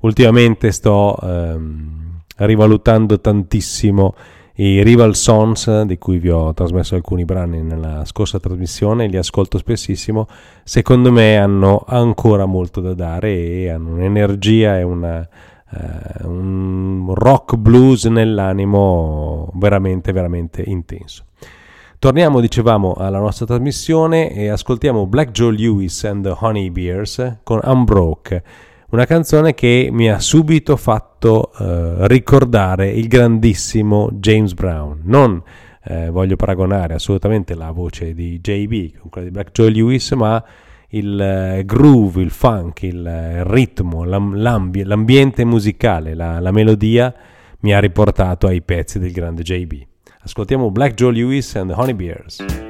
Ultimamente 0.00 0.70
sto 0.70 1.16
ehm, 1.18 2.20
rivalutando 2.36 3.20
tantissimo 3.22 4.14
i 4.58 4.82
Rival 4.82 5.14
Sons, 5.14 5.82
di 5.82 5.98
cui 5.98 6.18
vi 6.18 6.30
ho 6.30 6.54
trasmesso 6.54 6.94
alcuni 6.94 7.24
brani 7.24 7.62
nella 7.62 8.04
scorsa 8.06 8.38
trasmissione, 8.38 9.06
li 9.06 9.18
ascolto 9.18 9.58
spessissimo, 9.58 10.26
secondo 10.64 11.12
me 11.12 11.36
hanno 11.36 11.84
ancora 11.86 12.46
molto 12.46 12.80
da 12.80 12.94
dare 12.94 13.34
e 13.34 13.68
hanno 13.68 13.90
un'energia 13.90 14.78
e 14.78 14.82
una, 14.82 15.20
eh, 15.20 16.24
un 16.24 17.12
rock 17.14 17.56
blues 17.56 18.06
nell'animo 18.06 19.50
veramente, 19.54 20.12
veramente 20.12 20.62
intenso. 20.64 21.24
Torniamo, 21.98 22.40
dicevamo, 22.40 22.94
alla 22.94 23.18
nostra 23.18 23.44
trasmissione 23.46 24.32
e 24.32 24.48
ascoltiamo 24.48 25.06
Black 25.06 25.32
Joe 25.32 25.52
Lewis 25.52 26.04
and 26.04 26.24
the 26.24 26.34
Honey 26.38 26.70
Bears 26.70 27.40
con 27.42 27.60
Unbroke, 27.62 28.42
una 28.90 29.04
canzone 29.04 29.54
che 29.54 29.88
mi 29.90 30.08
ha 30.10 30.20
subito 30.20 30.76
fatto 30.76 31.52
eh, 31.58 32.06
ricordare 32.08 32.90
il 32.90 33.08
grandissimo 33.08 34.10
James 34.12 34.54
Brown. 34.54 35.00
Non 35.04 35.42
eh, 35.84 36.10
voglio 36.10 36.36
paragonare 36.36 36.94
assolutamente 36.94 37.54
la 37.54 37.70
voce 37.70 38.14
di 38.14 38.40
JB 38.40 38.98
con 38.98 39.10
quella 39.10 39.26
di 39.26 39.32
Black 39.32 39.52
Joe 39.52 39.70
Lewis, 39.70 40.10
ma 40.12 40.42
il 40.90 41.20
eh, 41.20 41.64
groove, 41.64 42.22
il 42.22 42.30
funk, 42.30 42.82
il, 42.82 43.06
eh, 43.06 43.42
ritmo, 43.44 44.04
l'am- 44.04 44.36
l'ambi- 44.36 44.84
l'ambiente 44.84 45.44
musicale, 45.44 46.14
la, 46.14 46.38
la 46.38 46.50
melodia 46.52 47.12
mi 47.60 47.74
ha 47.74 47.80
riportato 47.80 48.46
ai 48.46 48.62
pezzi 48.62 48.98
del 48.98 49.12
grande 49.12 49.42
JB. 49.42 49.74
Ascoltiamo 50.20 50.70
Black 50.70 50.94
Joe 50.94 51.12
Lewis 51.12 51.54
and 51.56 51.70
the 51.70 51.76
Honey 51.76 51.94
Bears. 51.94 52.65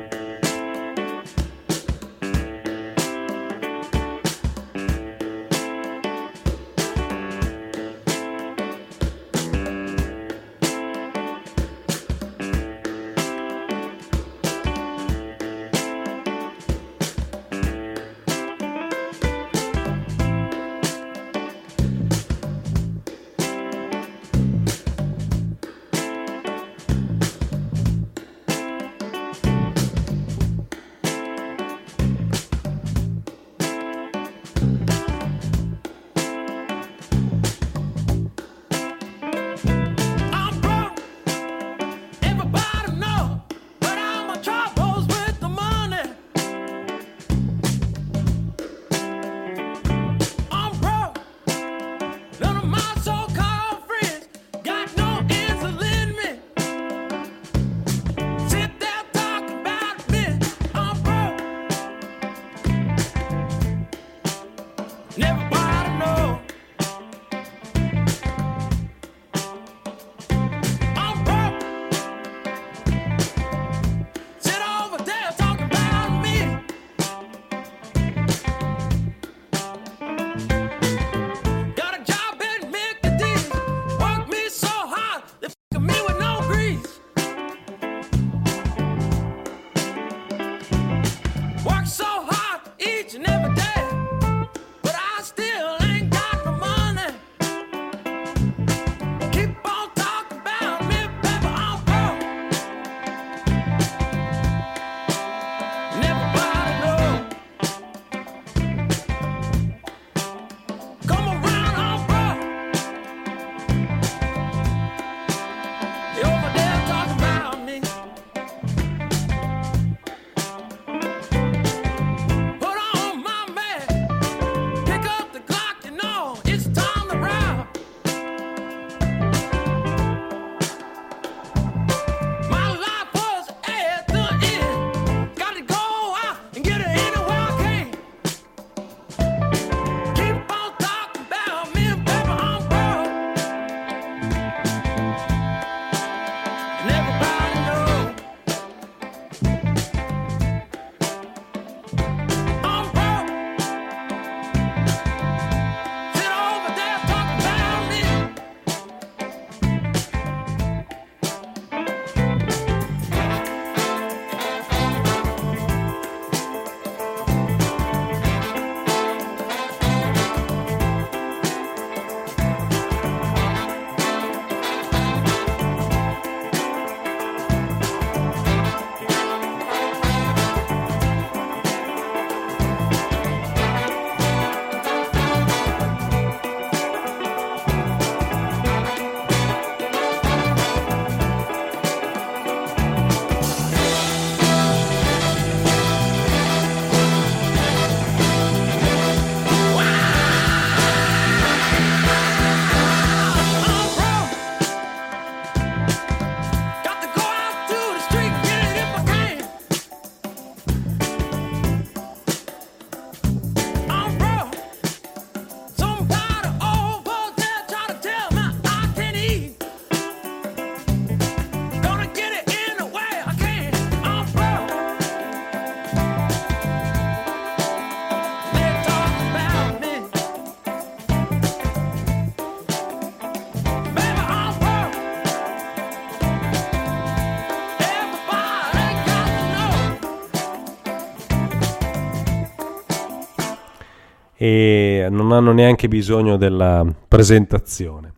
E 244.46 245.08
non 245.10 245.32
hanno 245.32 245.52
neanche 245.52 245.88
bisogno 245.88 246.36
della 246.36 246.86
presentazione. 247.08 248.12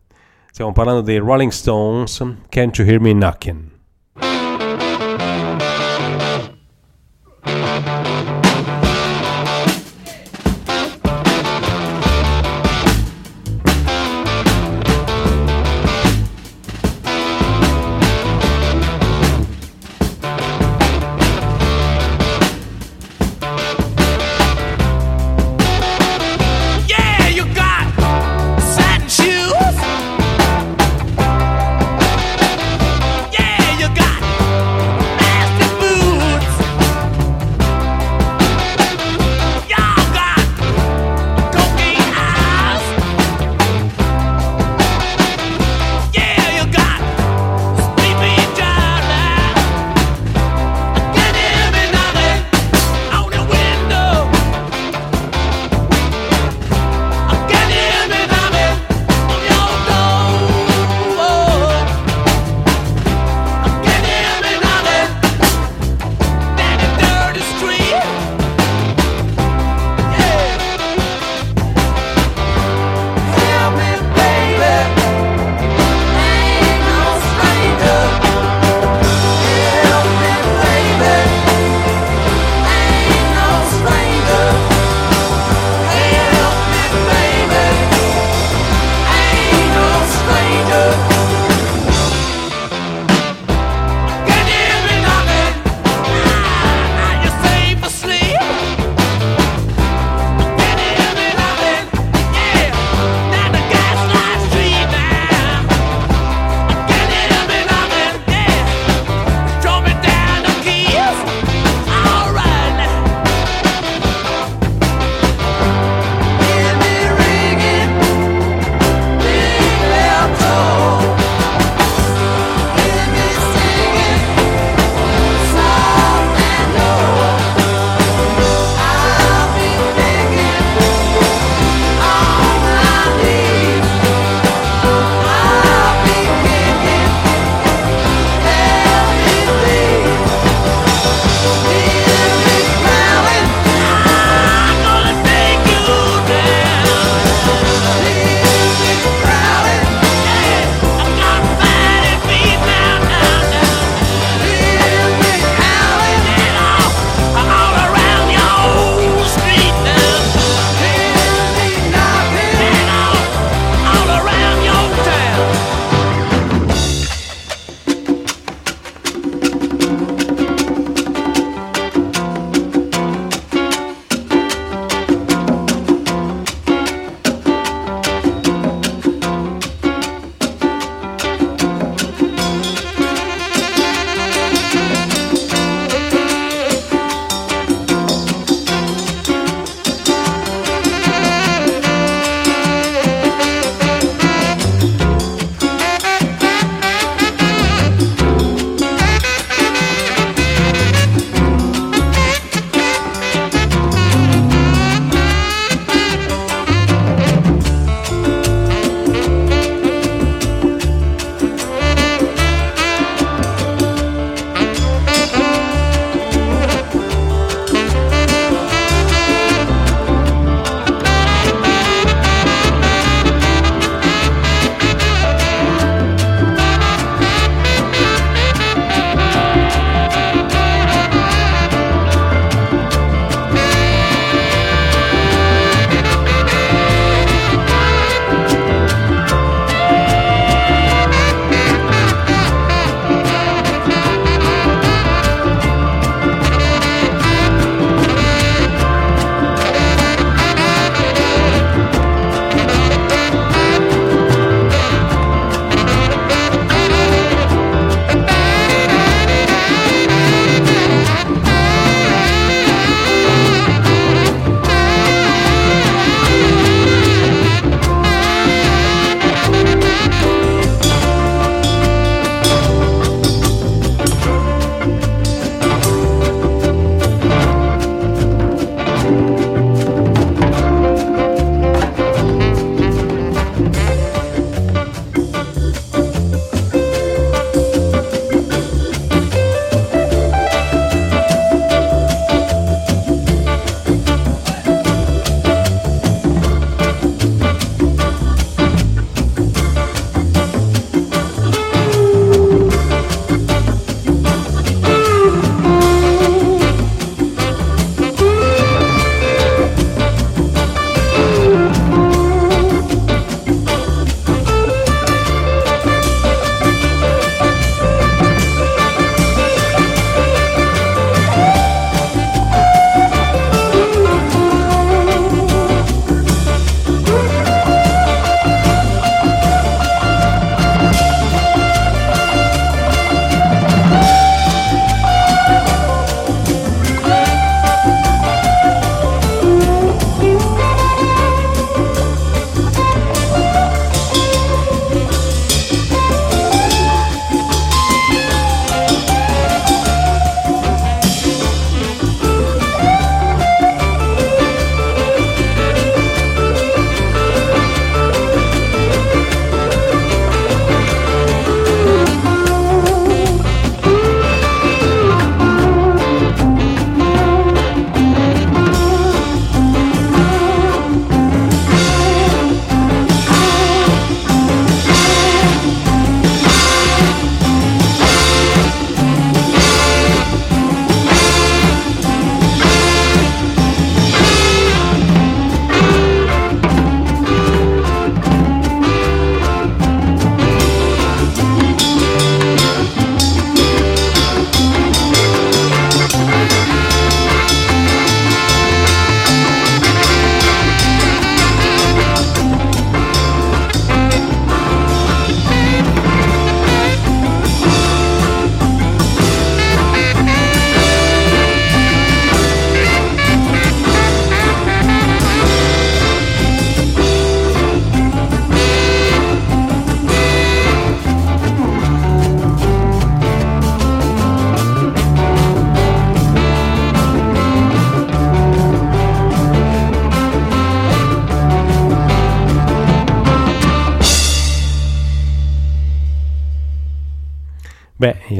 Stiamo 0.51 0.72
parlando 0.72 1.01
dei 1.01 1.16
Rolling 1.16 1.51
Stones, 1.51 2.22
Can't 2.51 2.76
You 2.76 2.87
Hear 2.87 3.01
Me 3.01 3.12
Knockin'? 3.12 3.78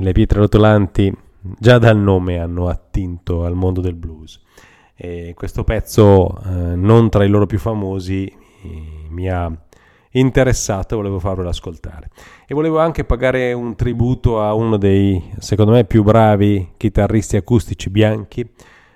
le 0.09 0.13
pietre 0.13 0.41
rotolanti 0.41 1.15
già 1.59 1.79
dal 1.79 1.99
nome 1.99 2.39
hanno 2.39 2.69
attinto 2.69 3.45
al 3.45 3.55
mondo 3.55 3.81
del 3.81 3.95
blues. 3.95 4.41
E 4.95 5.33
questo 5.37 5.63
pezzo, 5.63 6.37
eh, 6.45 6.75
non 6.75 7.09
tra 7.09 7.25
i 7.25 7.29
loro 7.29 7.47
più 7.47 7.59
famosi, 7.59 8.27
eh, 8.27 9.07
mi 9.11 9.31
ha 9.31 9.51
interessato 10.13 10.95
e 10.95 10.97
volevo 10.97 11.21
farvelo 11.21 11.49
ascoltare. 11.49 12.11
E 12.47 12.55
volevo 12.55 12.81
anche 12.81 13.05
pagare 13.05 13.53
un 13.53 13.77
tributo 13.77 14.43
a 14.43 14.55
uno 14.55 14.77
dei, 14.77 15.23
secondo 15.39 15.73
me, 15.73 15.85
più 15.85 16.03
bravi 16.03 16.73
chitarristi 16.77 17.37
acustici 17.37 17.91
bianchi, 17.91 18.49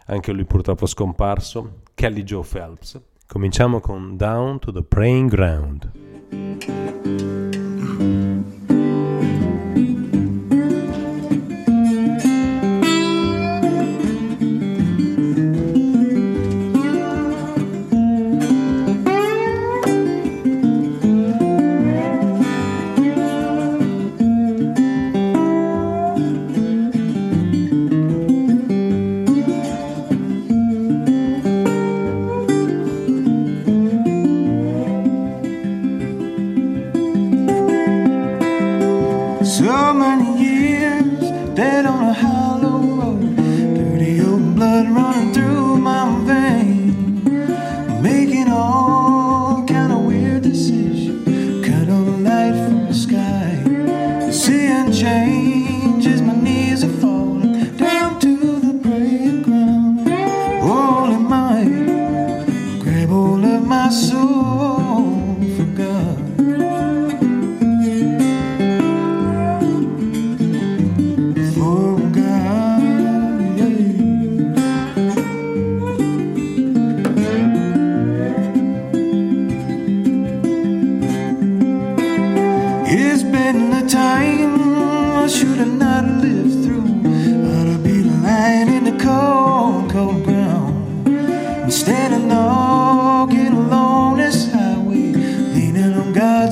anche 0.06 0.32
lui 0.32 0.44
purtroppo 0.44 0.86
scomparso, 0.86 1.82
Kelly 1.94 2.24
Joe 2.24 2.44
Phelps. 2.50 3.00
Cominciamo 3.26 3.80
con 3.80 4.16
Down 4.16 4.58
to 4.58 4.72
the 4.72 4.82
Praying 4.82 5.30
Ground. 5.30 7.41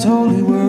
holy 0.05 0.43
word. 0.43 0.60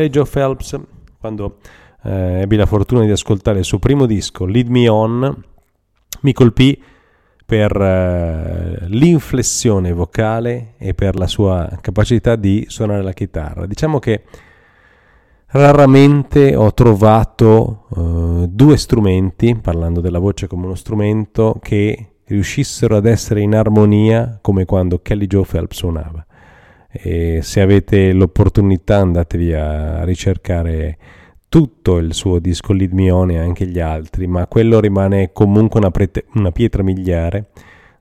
Kelly 0.00 0.08
Joe 0.08 0.24
Phelps, 0.24 0.80
quando 1.18 1.58
eh, 2.04 2.40
ebbi 2.40 2.56
la 2.56 2.64
fortuna 2.64 3.04
di 3.04 3.10
ascoltare 3.10 3.58
il 3.58 3.66
suo 3.66 3.78
primo 3.78 4.06
disco, 4.06 4.46
Lead 4.46 4.68
Me 4.68 4.88
On, 4.88 5.44
mi 6.22 6.32
colpì 6.32 6.82
per 7.44 7.78
eh, 7.78 8.86
l'inflessione 8.86 9.92
vocale 9.92 10.74
e 10.78 10.94
per 10.94 11.16
la 11.16 11.26
sua 11.26 11.68
capacità 11.82 12.36
di 12.36 12.64
suonare 12.68 13.02
la 13.02 13.12
chitarra. 13.12 13.66
Diciamo 13.66 13.98
che 13.98 14.22
raramente 15.48 16.56
ho 16.56 16.72
trovato 16.72 17.84
eh, 17.94 18.48
due 18.48 18.76
strumenti, 18.78 19.54
parlando 19.54 20.00
della 20.00 20.18
voce 20.18 20.46
come 20.46 20.64
uno 20.64 20.76
strumento, 20.76 21.58
che 21.60 22.12
riuscissero 22.24 22.96
ad 22.96 23.04
essere 23.04 23.42
in 23.42 23.54
armonia 23.54 24.38
come 24.40 24.64
quando 24.64 25.02
Kelly 25.02 25.26
Joe 25.26 25.44
Phelps 25.44 25.76
suonava. 25.76 26.24
E 26.90 27.40
se 27.42 27.60
avete 27.60 28.12
l'opportunità 28.12 28.98
andatevi 28.98 29.52
a 29.54 30.04
ricercare 30.04 30.98
tutto 31.48 31.98
il 31.98 32.14
suo 32.14 32.38
disco 32.38 32.72
On 32.72 33.30
e 33.30 33.38
anche 33.38 33.66
gli 33.66 33.80
altri, 33.80 34.26
ma 34.26 34.46
quello 34.46 34.80
rimane 34.80 35.32
comunque 35.32 35.80
una, 35.80 35.90
prete- 35.90 36.26
una 36.34 36.52
pietra 36.52 36.82
miliare 36.82 37.46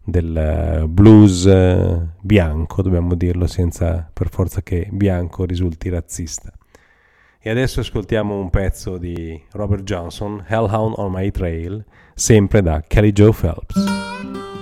del 0.03 0.85
blues 0.87 1.45
eh, 1.45 1.99
bianco, 2.21 2.81
dobbiamo 2.81 3.15
dirlo 3.15 3.47
senza 3.47 4.09
per 4.11 4.29
forza 4.29 4.61
che 4.61 4.87
bianco 4.91 5.45
risulti 5.45 5.89
razzista. 5.89 6.51
E 7.41 7.49
adesso 7.49 7.79
ascoltiamo 7.79 8.37
un 8.37 8.49
pezzo 8.49 8.97
di 8.97 9.41
Robert 9.53 9.83
Johnson, 9.83 10.43
Hellhound 10.47 10.95
on 10.97 11.11
My 11.11 11.31
Trail, 11.31 11.83
sempre 12.13 12.61
da 12.61 12.83
Kelly 12.85 13.11
Joe 13.13 13.31
Phelps. 13.31 14.58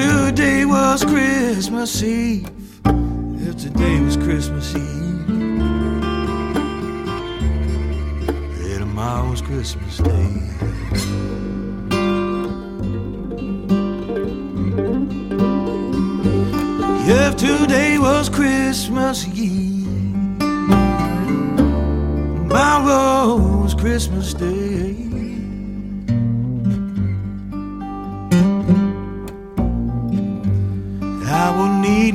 today 0.00 0.64
was 0.64 1.04
Christmas 1.04 2.02
Eve, 2.02 2.48
if 2.84 3.56
today 3.56 4.00
was 4.00 4.16
Christmas 4.16 4.74
Eve, 4.74 5.30
if 8.60 8.78
tomorrow 8.78 9.30
was 9.30 9.42
Christmas 9.42 9.98
Day. 9.98 10.50
If 17.12 17.36
today 17.36 17.98
was 17.98 18.28
Christmas 18.28 19.26
Eve, 19.26 20.38
tomorrow 22.48 23.36
was 23.62 23.74
Christmas 23.74 24.34
Day. 24.34 24.99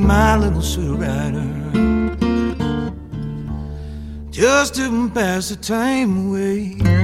my 0.06 0.36
little 0.36 0.62
Sue 0.62 0.94
Rider 0.94 1.42
just 4.30 4.76
to 4.76 5.10
pass 5.10 5.48
the 5.48 5.56
time 5.56 6.28
away. 6.28 6.95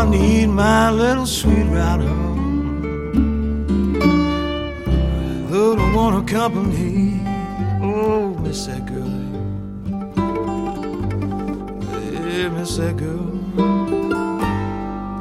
I 0.00 0.08
need 0.08 0.46
my 0.46 0.90
little 0.90 1.26
sweet 1.26 1.64
route 1.64 2.00
home. 2.00 2.38
Little 5.50 5.92
one 5.92 6.14
accompany. 6.22 7.20
Oh, 7.82 8.34
miss 8.40 8.64
that 8.64 8.86
girl. 8.86 9.10
Yeah, 12.14 12.48
miss 12.48 12.76
that 12.78 12.96
girl. 12.96 13.28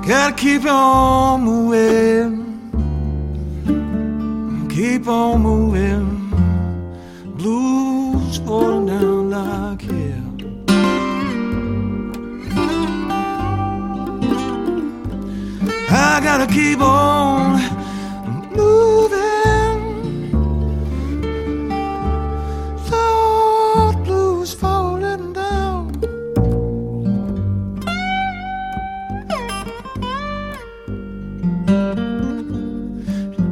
Gotta 0.07 0.33
keep 0.33 0.63
on 0.65 1.41
moving. 1.43 2.47
Keep 4.69 5.09
on 5.09 5.41
moving. 5.41 6.29
Blues 7.35 8.37
falling 8.37 8.85
down 8.85 9.29
like 9.29 9.68
I 16.19 16.21
gotta 16.21 16.47
keep 16.47 16.81
on 16.81 17.61
moving. 18.51 19.79
Lord, 22.91 24.03
blues 24.03 24.53
falling 24.53 25.31
down. 25.31 25.93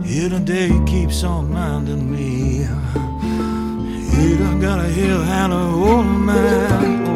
Here 0.04 0.38
day 0.40 0.70
keeps 0.86 1.24
on 1.24 1.50
minding 1.54 2.12
me. 2.12 2.68
Here 4.12 4.44
I 4.46 4.60
gotta 4.60 4.90
hill 4.90 5.24
hand 5.24 5.54
over 5.54 6.04
man. 6.04 7.07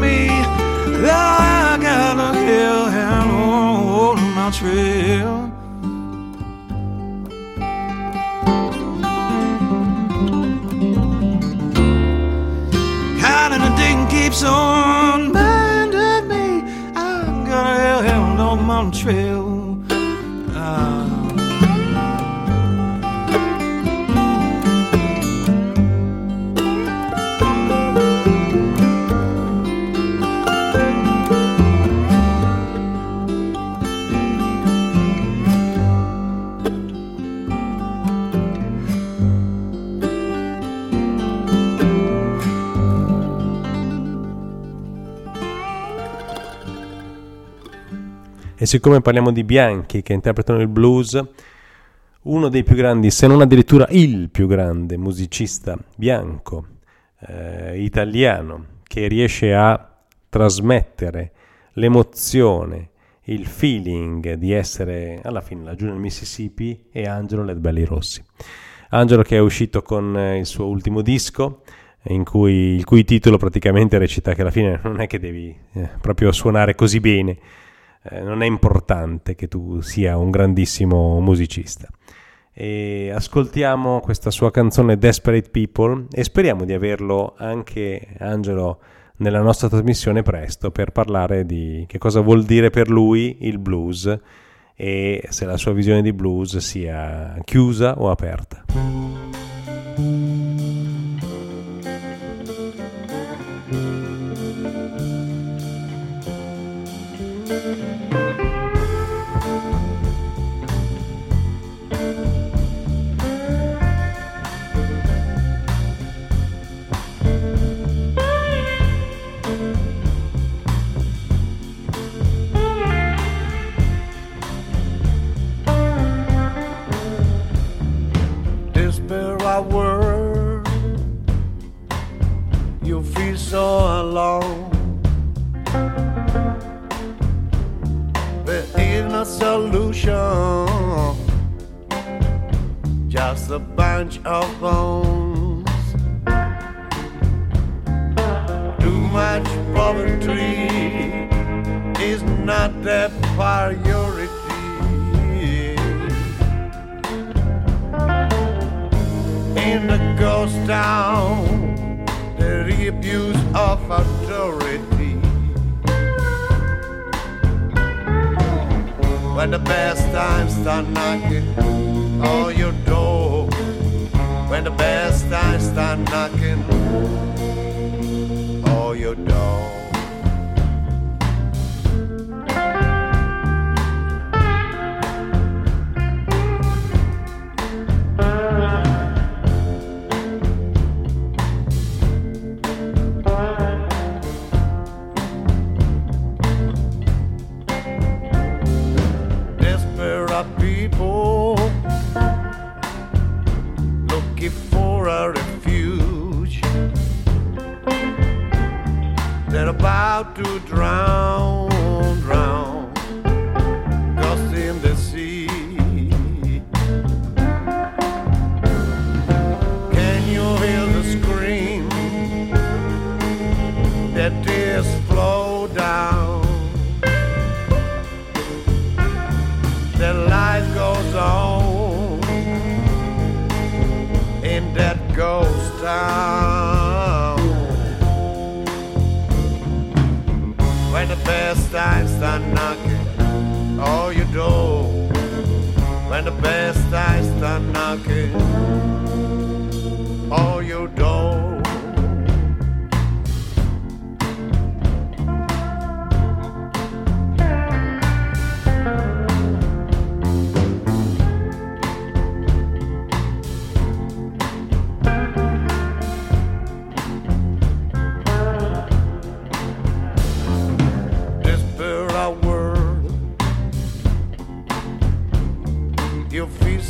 Me 0.00 0.28
I 0.30 1.78
gotta 1.80 2.32
kill 2.44 2.86
him 2.96 3.30
on 3.30 4.16
my 4.34 4.50
trail. 4.50 5.34
Hiding 13.20 13.62
the 13.66 13.72
ding 13.76 14.00
keeps 14.08 14.42
on 14.42 15.32
minding 15.32 16.26
me. 16.26 16.46
I'm 16.96 17.44
gonna 17.44 17.80
hell 17.84 18.02
him 18.02 18.40
on 18.40 18.58
my 18.64 18.90
trail. 18.90 19.41
Siccome 48.72 49.02
parliamo 49.02 49.32
di 49.32 49.44
bianchi 49.44 50.00
che 50.00 50.14
interpretano 50.14 50.58
il 50.62 50.66
blues, 50.66 51.22
uno 52.22 52.48
dei 52.48 52.62
più 52.62 52.74
grandi, 52.74 53.10
se 53.10 53.26
non 53.26 53.42
addirittura 53.42 53.86
il 53.90 54.30
più 54.30 54.46
grande 54.46 54.96
musicista 54.96 55.76
bianco 55.94 56.68
eh, 57.26 57.78
italiano 57.82 58.80
che 58.82 59.08
riesce 59.08 59.52
a 59.52 59.94
trasmettere 60.26 61.32
l'emozione, 61.72 62.92
il 63.24 63.44
feeling 63.44 64.32
di 64.36 64.52
essere 64.52 65.20
alla 65.22 65.42
fine 65.42 65.64
laggiù 65.64 65.84
nel 65.84 65.96
Mississippi 65.96 66.86
è 66.90 67.02
Angelo 67.02 67.44
Ledbelli 67.44 67.84
Rossi. 67.84 68.24
Angelo 68.88 69.20
che 69.20 69.36
è 69.36 69.40
uscito 69.40 69.82
con 69.82 70.16
eh, 70.16 70.38
il 70.38 70.46
suo 70.46 70.64
ultimo 70.64 71.02
disco, 71.02 71.60
in 72.04 72.24
cui, 72.24 72.74
il 72.74 72.86
cui 72.86 73.04
titolo 73.04 73.36
praticamente 73.36 73.98
recita 73.98 74.32
che 74.32 74.40
alla 74.40 74.50
fine 74.50 74.80
non 74.82 74.98
è 75.02 75.06
che 75.06 75.18
devi 75.18 75.54
eh, 75.74 75.90
proprio 76.00 76.32
suonare 76.32 76.74
così 76.74 77.00
bene, 77.00 77.36
eh, 78.04 78.20
non 78.20 78.42
è 78.42 78.46
importante 78.46 79.34
che 79.34 79.48
tu 79.48 79.80
sia 79.80 80.16
un 80.16 80.30
grandissimo 80.30 81.20
musicista. 81.20 81.88
E 82.54 83.10
ascoltiamo 83.14 84.00
questa 84.00 84.30
sua 84.30 84.50
canzone 84.50 84.98
Desperate 84.98 85.48
People 85.50 86.06
e 86.10 86.22
speriamo 86.22 86.64
di 86.64 86.74
averlo 86.74 87.34
anche 87.38 88.08
Angelo 88.18 88.80
nella 89.16 89.40
nostra 89.40 89.68
trasmissione 89.68 90.22
presto 90.22 90.70
per 90.70 90.90
parlare 90.90 91.46
di 91.46 91.84
che 91.86 91.98
cosa 91.98 92.20
vuol 92.20 92.44
dire 92.44 92.70
per 92.70 92.90
lui 92.90 93.38
il 93.40 93.58
blues 93.58 94.18
e 94.74 95.24
se 95.28 95.44
la 95.44 95.56
sua 95.56 95.72
visione 95.72 96.02
di 96.02 96.12
blues 96.12 96.58
sia 96.58 97.38
chiusa 97.44 97.98
o 97.98 98.10
aperta. 98.10 98.64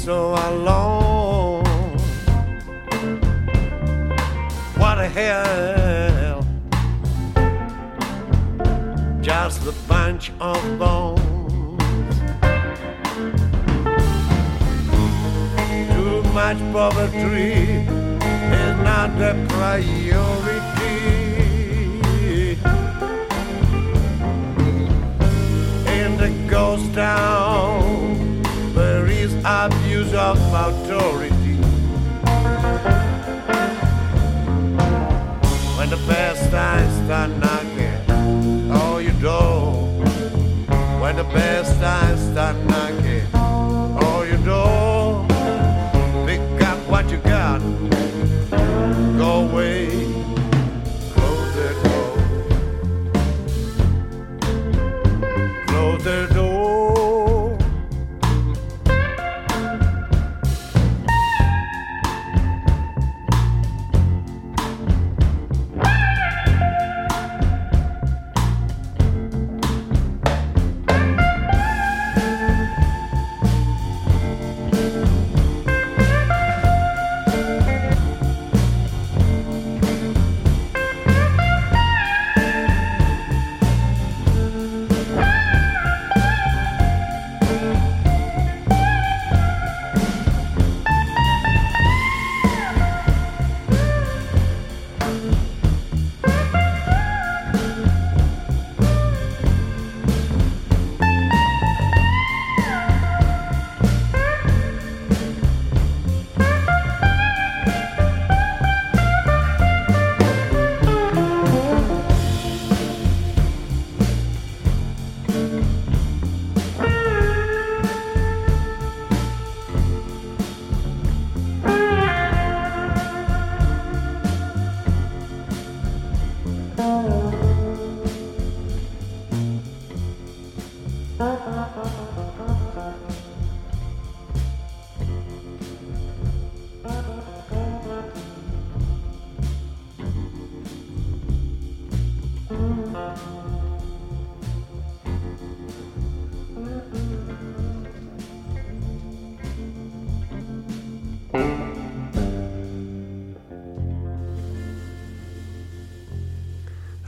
So 0.05 0.35
alone. 0.35 1.63
What 4.77 4.99
a 4.99 5.07
hell! 5.07 6.45
Just 9.21 9.65
a 9.69 9.73
bunch 9.87 10.33
of 10.41 10.61
bones. 10.77 11.21
Too 15.95 16.23
much 16.35 16.59
poverty 16.73 17.87
is 18.59 18.77
not 18.83 19.09
the 19.23 19.33
priority. 19.51 20.63
in 26.03 26.17
the 26.17 26.31
ghost 26.51 26.93
town 26.93 27.82
abuse 29.45 30.15
of 30.15 30.39
authority. 30.55 31.57
When 35.77 35.91
the 35.91 35.97
Palestines 36.07 37.05
start 37.05 37.31
knocking 37.31 38.05
oh, 38.73 38.97
on 38.97 39.05
your 39.05 39.15
door, 39.15 39.87
when 41.01 41.17
the 41.17 41.25
Palestines 41.25 42.31
start 42.33 42.57
knocking 42.67 43.27
oh, 43.35 44.21
on 44.21 44.29
your 44.29 44.39
door. 44.45 44.82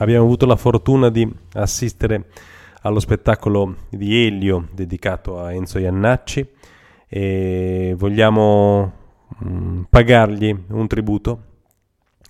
Abbiamo 0.05 0.25
avuto 0.27 0.45
la 0.45 0.57
fortuna 0.57 1.09
di 1.09 1.27
assistere 1.55 2.27
allo 2.83 3.01
spettacolo 3.01 3.75
di 3.89 4.27
Elio 4.27 4.69
dedicato 4.71 5.41
a 5.41 5.51
Enzo 5.51 5.79
Iannacci 5.79 6.47
e 7.09 7.95
vogliamo 7.97 8.93
mm, 9.43 9.85
pagargli 9.89 10.55
un 10.69 10.87
tributo 10.89 11.45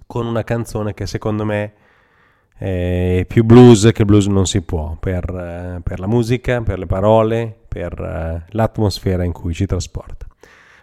con 0.06 0.24
una 0.24 0.44
canzone 0.44 0.94
che 0.94 1.08
secondo 1.08 1.44
me 1.44 1.72
è 2.56 3.24
più 3.26 3.42
blues 3.42 3.90
che 3.92 4.04
blues 4.04 4.26
non 4.26 4.46
si 4.46 4.62
può 4.62 4.96
per, 5.00 5.28
eh, 5.28 5.80
per 5.82 5.98
la 5.98 6.06
musica, 6.06 6.62
per 6.62 6.78
le 6.78 6.86
parole, 6.86 7.58
per 7.66 8.00
eh, 8.00 8.44
l'atmosfera 8.50 9.24
in 9.24 9.32
cui 9.32 9.52
ci 9.52 9.66
trasporta. 9.66 10.28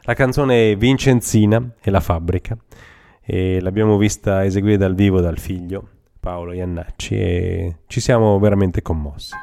La 0.01 0.13
canzone 0.13 0.71
è 0.71 0.75
Vincenzina 0.75 1.71
e 1.81 1.89
la 1.89 2.01
fabbrica 2.01 2.57
e 3.21 3.61
l'abbiamo 3.61 3.95
vista 3.95 4.43
eseguire 4.43 4.75
dal 4.75 4.93
vivo 4.93 5.21
dal 5.21 5.39
figlio 5.39 5.87
Paolo 6.21 6.53
Iannacci 6.53 7.15
e 7.15 7.75
ci 7.87 7.99
siamo 7.99 8.37
veramente 8.37 8.83
commossi. 8.83 9.33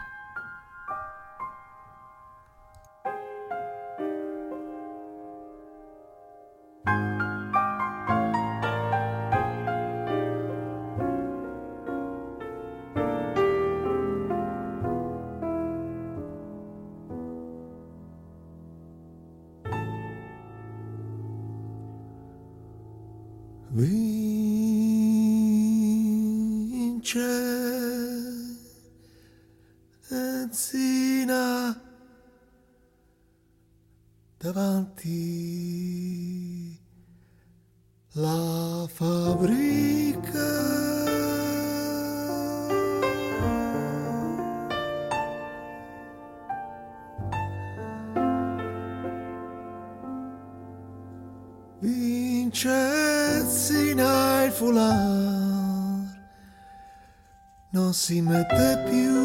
Non 57.88 57.96
si 57.96 58.20
mette 58.20 58.82
più. 58.90 59.16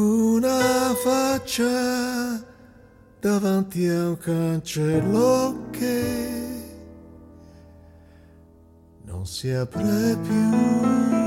una 0.00 0.94
faccia 1.04 2.42
davanti 3.20 3.86
a 3.86 4.08
un 4.08 4.16
cancello 4.16 5.66
che 5.72 6.62
non 9.04 9.26
si 9.26 9.50
apre 9.50 10.16
più. 10.22 11.17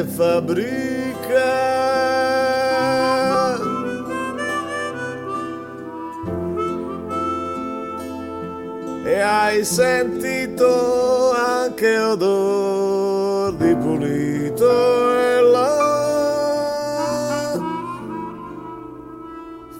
Che 0.00 0.04
fabbrica 0.04 1.52
e 9.04 9.20
hai 9.20 9.64
sentito 9.64 11.32
anche 11.32 11.98
odor 11.98 13.52
di 13.56 13.74
pulito 13.76 15.18
e 15.18 15.40
la 15.40 15.78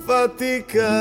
fatica 0.05 1.00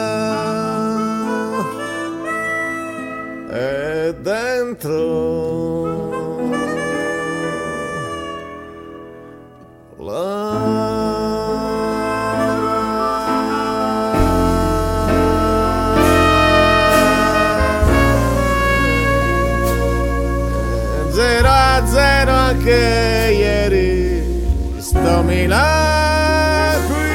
anche 22.69 23.33
ieri 23.33 24.77
sto 24.77 25.23
Milano 25.23 26.85
qui. 26.87 27.07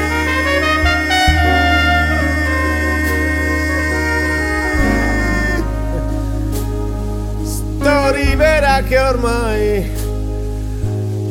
Sto 7.45 8.11
Rivera 8.11 8.83
che 8.83 8.99
ormai 8.99 9.91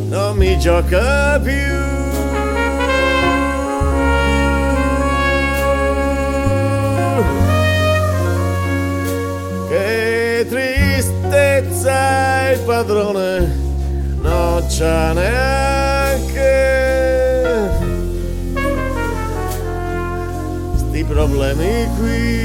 non 0.10 0.38
mi 0.38 0.58
gioca 0.58 1.38
più. 1.40 1.82
Che 9.70 10.46
tristezza 10.48 12.52
il 12.52 12.60
padrone 12.60 13.53
c'ha 14.84 15.14
neanche 15.14 16.56
sti 20.76 21.04
problemi 21.06 21.88
qui 21.98 22.43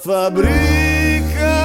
fabbrica. 0.00 1.56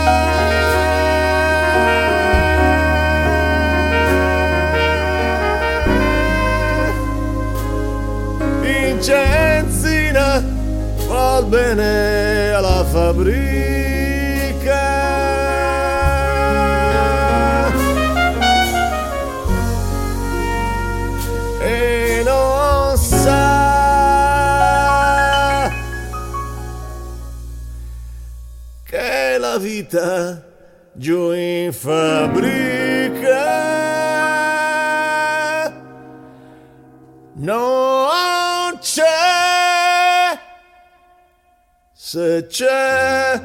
Vincenzina 8.62 10.44
va 11.08 11.42
bene 11.44 11.93
vita 29.94 30.44
giù 30.94 31.32
in 31.32 31.72
fabbrica. 31.72 33.12
Non 37.36 38.78
c'è 38.80 40.40
se 41.94 42.46
c'è 42.48 43.42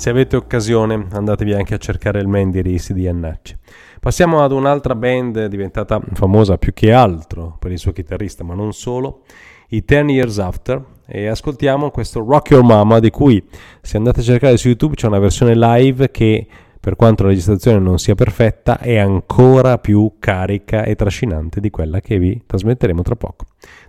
Se 0.00 0.08
avete 0.08 0.34
occasione 0.34 1.08
andatevi 1.12 1.52
anche 1.52 1.74
a 1.74 1.76
cercare 1.76 2.20
il 2.20 2.26
Mandy 2.26 2.62
Risi 2.62 2.94
di 2.94 3.06
Annacci. 3.06 3.54
Passiamo 4.00 4.42
ad 4.42 4.50
un'altra 4.50 4.94
band 4.94 5.44
diventata 5.44 6.00
famosa 6.14 6.56
più 6.56 6.72
che 6.72 6.90
altro 6.90 7.58
per 7.58 7.70
il 7.70 7.78
suo 7.78 7.92
chitarrista, 7.92 8.42
ma 8.42 8.54
non 8.54 8.72
solo, 8.72 9.24
i 9.68 9.84
Ten 9.84 10.08
Years 10.08 10.38
After, 10.38 10.82
e 11.06 11.26
ascoltiamo 11.26 11.90
questo 11.90 12.24
Rock 12.24 12.52
Your 12.52 12.64
Mama 12.64 12.98
di 12.98 13.10
cui 13.10 13.46
se 13.82 13.98
andate 13.98 14.20
a 14.20 14.22
cercare 14.22 14.56
su 14.56 14.68
YouTube 14.68 14.94
c'è 14.94 15.06
una 15.06 15.18
versione 15.18 15.54
live 15.54 16.10
che 16.10 16.46
per 16.80 16.96
quanto 16.96 17.24
la 17.24 17.28
registrazione 17.28 17.78
non 17.78 17.98
sia 17.98 18.14
perfetta 18.14 18.78
è 18.78 18.96
ancora 18.96 19.76
più 19.76 20.14
carica 20.18 20.82
e 20.82 20.94
trascinante 20.94 21.60
di 21.60 21.68
quella 21.68 22.00
che 22.00 22.18
vi 22.18 22.42
trasmetteremo 22.46 23.02
tra 23.02 23.16
poco. 23.16 23.44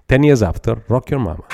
Ten 0.05 0.25
Years 0.25 0.41
After, 0.41 0.83
Rock 0.87 1.09
Your 1.11 1.23
Mama. 1.23 1.45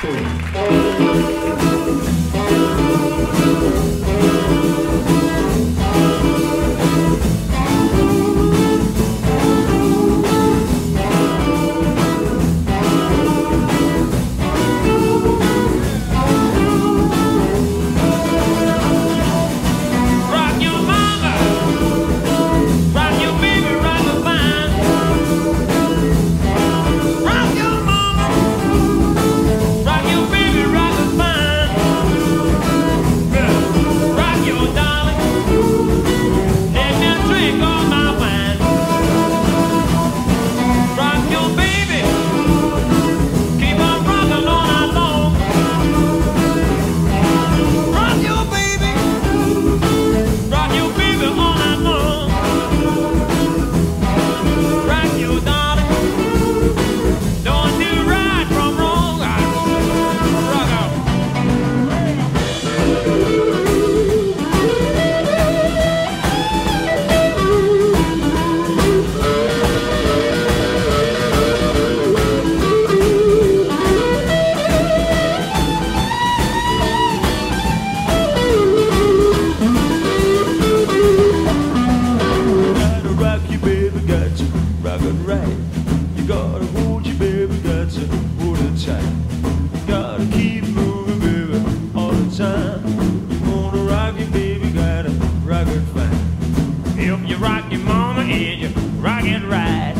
and 99.37 99.51
ride. 99.51 99.93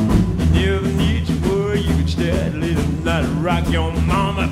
You 0.56 0.82
Never 0.82 0.88
need 0.88 1.28
to 1.28 1.34
worry. 1.48 1.82
you 1.82 1.94
can 1.94 2.08
start 2.08 2.28
could 2.28 2.54
steadily 2.54 2.76
not 3.04 3.24
rock 3.44 3.70
your 3.70 3.92
mama. 3.92 4.48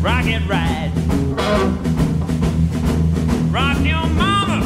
Rock 0.00 0.24
and 0.24 0.48
ride. 0.48 0.92
Rock 3.52 3.78
your 3.84 4.06
mama. 4.22 4.58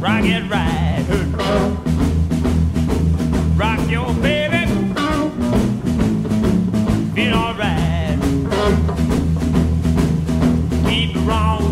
Rock 0.00 0.24
and 0.24 0.50
ride. 0.50 1.06
Rock 3.56 3.90
your 3.90 4.12
baby. 4.14 4.66
Feel 7.14 7.34
alright. 7.34 8.18
Keep 10.88 11.16
it 11.16 11.20
wrong. 11.28 11.67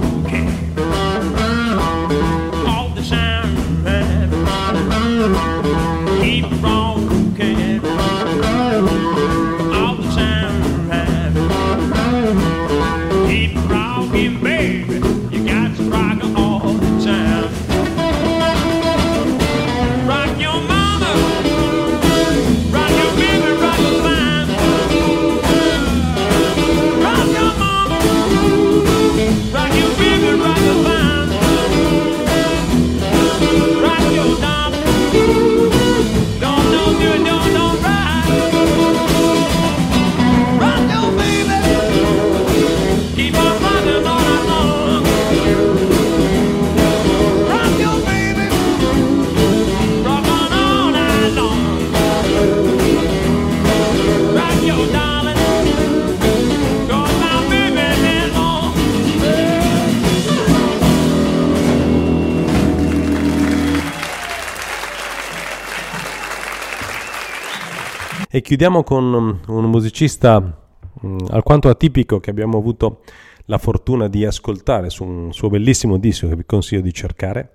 Chiudiamo 68.47 68.85
con 68.85 69.13
um, 69.13 69.41
un 69.49 69.65
musicista 69.65 70.41
mm, 70.41 71.19
alquanto 71.31 71.69
atipico 71.69 72.21
che 72.21 72.31
abbiamo 72.31 72.59
avuto 72.59 73.01
la 73.47 73.59
fortuna 73.59 74.07
di 74.07 74.25
ascoltare 74.25 74.89
su 74.89 75.03
un 75.03 75.33
suo 75.33 75.49
bellissimo 75.49 75.99
disco 75.99 76.29
che 76.29 76.37
vi 76.37 76.45
consiglio 76.47 76.81
di 76.81 76.93
cercare. 76.93 77.55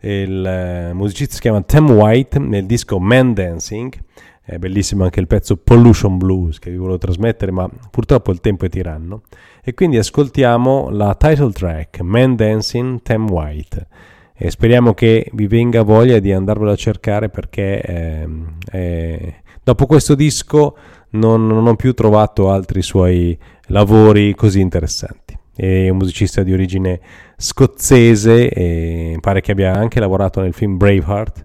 Il 0.00 0.44
eh, 0.44 0.92
musicista 0.92 1.34
si 1.34 1.40
chiama 1.40 1.60
Tim 1.62 1.90
White 1.92 2.36
nel 2.40 2.66
disco 2.66 2.98
Man 2.98 3.32
Dancing. 3.32 3.96
È 4.42 4.58
bellissimo 4.58 5.04
anche 5.04 5.20
il 5.20 5.28
pezzo 5.28 5.56
Pollution 5.56 6.18
Blues 6.18 6.58
che 6.58 6.72
vi 6.72 6.76
volevo 6.78 6.98
trasmettere, 6.98 7.52
ma 7.52 7.70
purtroppo 7.88 8.32
il 8.32 8.40
tempo 8.40 8.64
è 8.64 8.68
tiranno. 8.68 9.22
E 9.62 9.72
quindi 9.72 9.98
ascoltiamo 9.98 10.90
la 10.90 11.14
title 11.14 11.52
track 11.52 12.00
Man 12.00 12.34
Dancing 12.34 13.02
Tim 13.02 13.30
White. 13.30 13.86
E 14.34 14.50
speriamo 14.50 14.94
che 14.94 15.30
vi 15.34 15.46
venga 15.46 15.82
voglia 15.82 16.18
di 16.18 16.32
andarvelo 16.32 16.72
a 16.72 16.76
cercare 16.76 17.28
perché 17.28 17.80
ehm, 17.80 18.56
eh, 18.72 19.42
dopo 19.68 19.84
questo 19.84 20.14
disco 20.14 20.76
non, 21.10 21.46
non 21.46 21.66
ho 21.66 21.76
più 21.76 21.92
trovato 21.92 22.50
altri 22.50 22.80
suoi 22.80 23.38
lavori 23.66 24.34
così 24.34 24.60
interessanti. 24.60 25.38
È 25.54 25.90
un 25.90 25.98
musicista 25.98 26.42
di 26.42 26.54
origine 26.54 26.98
scozzese 27.36 28.48
e 28.48 29.18
pare 29.20 29.42
che 29.42 29.52
abbia 29.52 29.74
anche 29.74 30.00
lavorato 30.00 30.40
nel 30.40 30.54
film 30.54 30.78
Braveheart. 30.78 31.44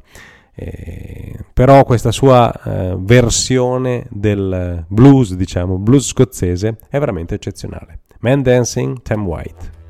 Eh, 0.55 1.35
però 1.51 1.83
questa 1.83 2.11
sua 2.11 2.49
eh, 2.63 2.95
versione 2.97 4.05
del 4.09 4.85
blues, 4.87 5.33
diciamo, 5.33 5.77
blues 5.77 6.07
scozzese 6.07 6.77
è 6.89 6.99
veramente 6.99 7.35
eccezionale. 7.35 8.03
Man 8.19 8.41
Dancing, 8.41 9.01
Tim 9.01 9.25
White. 9.27 9.82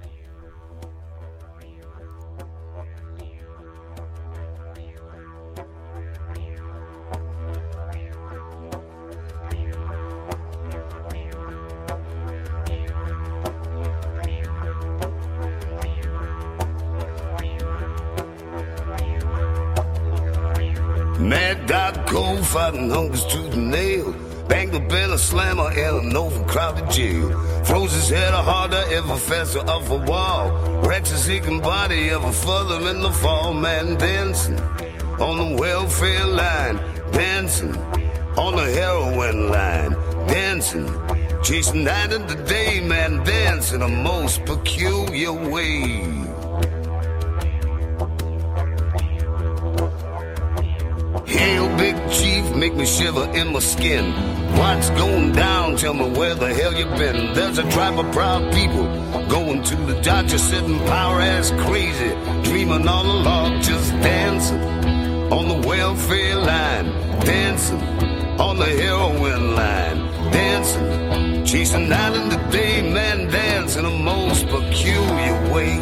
Mad 21.23 21.67
Dog 21.67 22.05
Cole 22.05 22.43
fighting 22.43 22.89
hungers 22.89 23.25
tooth 23.27 23.53
and 23.53 23.71
nail. 23.71 24.13
Bang 24.49 24.71
the 24.71 24.79
bell 24.81 25.13
a 25.13 25.17
slammer 25.17 25.71
in 25.71 26.07
an 26.07 26.17
overcrowded 26.17 26.91
jail. 26.91 27.31
Froze 27.63 27.93
his 27.93 28.09
head 28.09 28.33
a 28.33 28.41
harder, 28.41 28.83
ever 28.89 29.15
faster 29.15 29.59
off 29.59 29.89
a 29.89 29.97
wall. 29.99 30.51
Rex 30.81 31.11
his 31.11 31.29
aching 31.29 31.61
body 31.61 32.09
ever 32.09 32.29
further 32.29 32.89
in 32.89 32.99
the 32.99 33.11
fall. 33.11 33.53
Man 33.53 33.95
dancing 33.97 34.59
on 35.17 35.37
the 35.37 35.55
welfare 35.57 36.25
line. 36.25 36.75
Dancing 37.13 37.73
on 38.37 38.57
the 38.57 38.65
heroin 38.65 39.49
line. 39.49 39.93
Dancing. 40.27 40.91
Chasing 41.41 41.85
night 41.85 42.11
into 42.11 42.35
day, 42.43 42.81
man, 42.81 43.23
dancing 43.23 43.81
a 43.81 43.87
most 43.87 44.43
peculiar 44.45 45.31
way. 45.31 46.32
Hail, 51.25 51.77
big 51.77 51.95
chief, 52.11 52.55
make 52.55 52.75
me 52.75 52.85
shiver 52.85 53.29
in 53.31 53.53
my 53.53 53.59
skin. 53.59 54.11
What's 54.57 54.89
going 54.91 55.31
down? 55.31 55.77
Tell 55.77 55.93
me 55.93 56.09
where 56.17 56.35
the 56.35 56.53
hell 56.53 56.73
you 56.73 56.85
been. 56.85 57.33
There's 57.33 57.57
a 57.57 57.69
tribe 57.71 57.97
of 57.97 58.11
proud 58.11 58.53
people 58.53 58.85
going 59.27 59.63
to 59.63 59.75
the 59.75 59.99
Dodger, 60.01 60.37
sitting 60.37 60.79
power 60.79 61.21
ass 61.21 61.51
crazy, 61.65 62.09
dreaming 62.43 62.87
all 62.87 63.05
along, 63.05 63.61
just 63.61 63.91
dancing 64.01 64.61
on 65.31 65.47
the 65.47 65.67
welfare 65.67 66.35
line, 66.35 66.85
dancing 67.21 67.81
on 68.39 68.57
the 68.57 68.65
heroin 68.65 69.55
line, 69.55 69.97
dancing, 70.31 71.45
chasing 71.45 71.91
out 71.91 72.15
in 72.15 72.29
the 72.29 72.37
day, 72.51 72.81
man, 72.91 73.29
dancing 73.29 73.85
a 73.85 73.89
most 73.89 74.45
peculiar 74.47 75.53
way. 75.53 75.77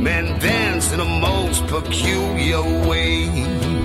Man 0.00 0.38
dance 0.40 0.65
in 0.96 1.02
a 1.02 1.04
most 1.04 1.66
peculiar 1.66 2.62
way. 2.88 3.75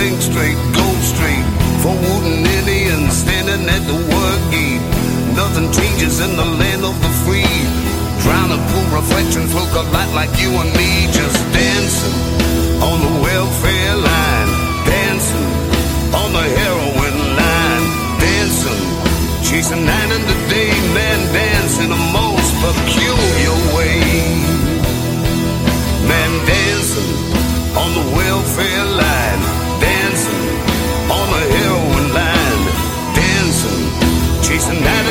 Straight, 0.00 0.08
think 0.08 0.22
straight, 0.22 0.56
go 0.72 0.86
straight. 1.00 1.46
For 1.82 1.92
wooden 1.92 2.46
Indians 2.46 3.16
standing 3.16 3.68
at 3.68 3.82
the 3.86 3.94
work 3.94 4.42
gate. 4.50 4.80
Nothing 5.36 5.70
changes 5.72 6.20
in 6.20 6.36
the 6.36 6.44
land 6.44 6.84
of 6.84 6.96
the 7.00 7.12
free. 7.24 7.44
Drowning 8.22 8.60
pool 8.68 9.00
reflections 9.00 9.54
look 9.54 9.72
a 9.72 9.84
lot 9.92 10.08
like 10.14 10.30
you 10.40 10.50
and 10.52 10.70
me, 10.76 11.08
just 11.12 11.40
dancing 11.52 12.16
on 12.80 13.00
the 13.00 13.14
welfare 13.24 13.96
line, 13.96 14.50
dancing 14.84 15.48
on 16.12 16.32
the 16.32 16.46
heroin 16.60 17.16
line, 17.36 17.86
dancing, 18.20 18.82
chasing 19.42 19.84
night 19.84 20.10
and 20.16 20.24
the 20.28 20.38
day, 20.52 20.72
man, 20.92 21.20
dancing 21.32 21.92
a 21.92 22.00
most 22.12 22.52
peculiar 22.60 23.56
way. 23.76 24.00
Man 26.04 26.32
dancing 26.44 27.12
on 27.72 27.90
the 27.96 28.06
welfare 28.16 28.84
line, 28.84 29.59
dancing 29.80 30.44
on 31.10 31.26
heroin 31.54 32.06
line, 32.18 32.64
dancing, 33.16 33.84
chasing 34.44 34.80
night 34.80 35.06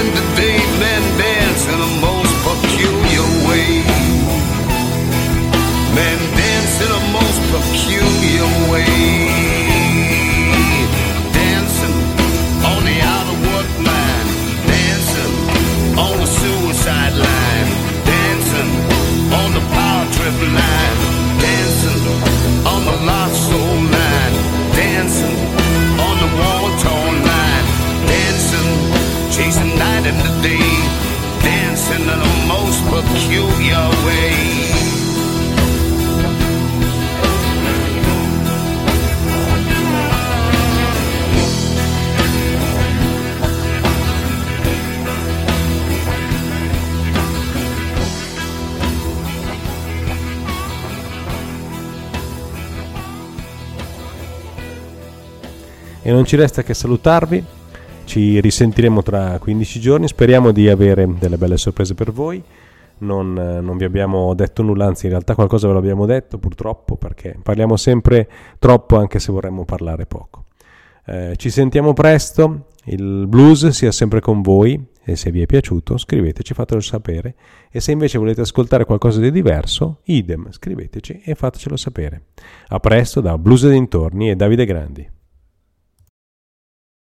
dancing 1.18 1.74
in 1.74 1.80
most 2.02 2.34
peculiar 2.48 3.28
way. 3.48 3.84
Man 5.98 6.20
in 6.96 7.06
most 7.18 7.40
peculiar 7.54 8.48
way. 8.72 9.29
day, 30.42 30.60
dancing 31.42 32.04
in 32.04 32.10
a 32.10 32.48
most 32.48 32.84
peculiar 32.90 33.90
way. 34.06 34.70
E 56.02 56.12
non 56.12 56.26
ci 56.26 56.36
resta 56.36 56.64
che 56.64 56.74
salutarvi 56.74 57.58
ci 58.10 58.42
risentiremo 58.42 59.04
tra 59.04 59.38
15 59.38 59.80
giorni. 59.80 60.08
Speriamo 60.08 60.52
di 60.52 60.68
avere 60.68 61.08
delle 61.20 61.38
belle 61.38 61.58
sorprese 61.58 61.94
per 61.94 62.12
voi. 62.12 62.44
Non, 62.98 63.38
eh, 63.38 63.62
non 63.62 63.78
vi 63.78 63.84
abbiamo 63.84 64.34
detto 64.34 64.64
nulla, 64.64 64.88
anzi, 64.88 65.06
in 65.06 65.12
realtà 65.12 65.36
qualcosa 65.36 65.68
ve 65.68 65.76
l'abbiamo 65.76 66.08
detto, 66.08 66.40
purtroppo, 66.40 66.96
perché 66.96 67.38
parliamo 67.40 67.78
sempre 67.78 68.28
troppo, 68.58 68.98
anche 68.98 69.20
se 69.20 69.32
vorremmo 69.32 69.64
parlare 69.64 70.08
poco. 70.08 70.46
Eh, 71.06 71.36
ci 71.36 71.52
sentiamo 71.52 71.94
presto. 71.94 72.70
Il 72.86 73.28
blues 73.28 73.68
sia 73.68 73.92
sempre 73.92 74.22
con 74.22 74.42
voi. 74.42 74.84
E 75.04 75.16
se 75.16 75.30
vi 75.30 75.44
è 75.44 75.46
piaciuto, 75.46 75.96
scriveteci, 76.00 76.56
fatelo 76.56 76.82
sapere. 76.82 77.36
E 77.70 77.80
se 77.80 77.92
invece 77.92 78.18
volete 78.18 78.42
ascoltare 78.42 78.86
qualcosa 78.86 79.20
di 79.20 79.30
diverso, 79.30 80.00
idem, 80.06 80.50
scriveteci 80.50 81.22
e 81.24 81.36
fatecelo 81.36 81.78
sapere. 81.78 82.24
A 82.70 82.80
presto 82.80 83.22
da 83.22 83.38
Blues 83.38 83.66
e 83.66 83.70
dintorni 83.70 84.32
e 84.32 84.36
Davide 84.36 84.66
Grandi. 84.66 85.18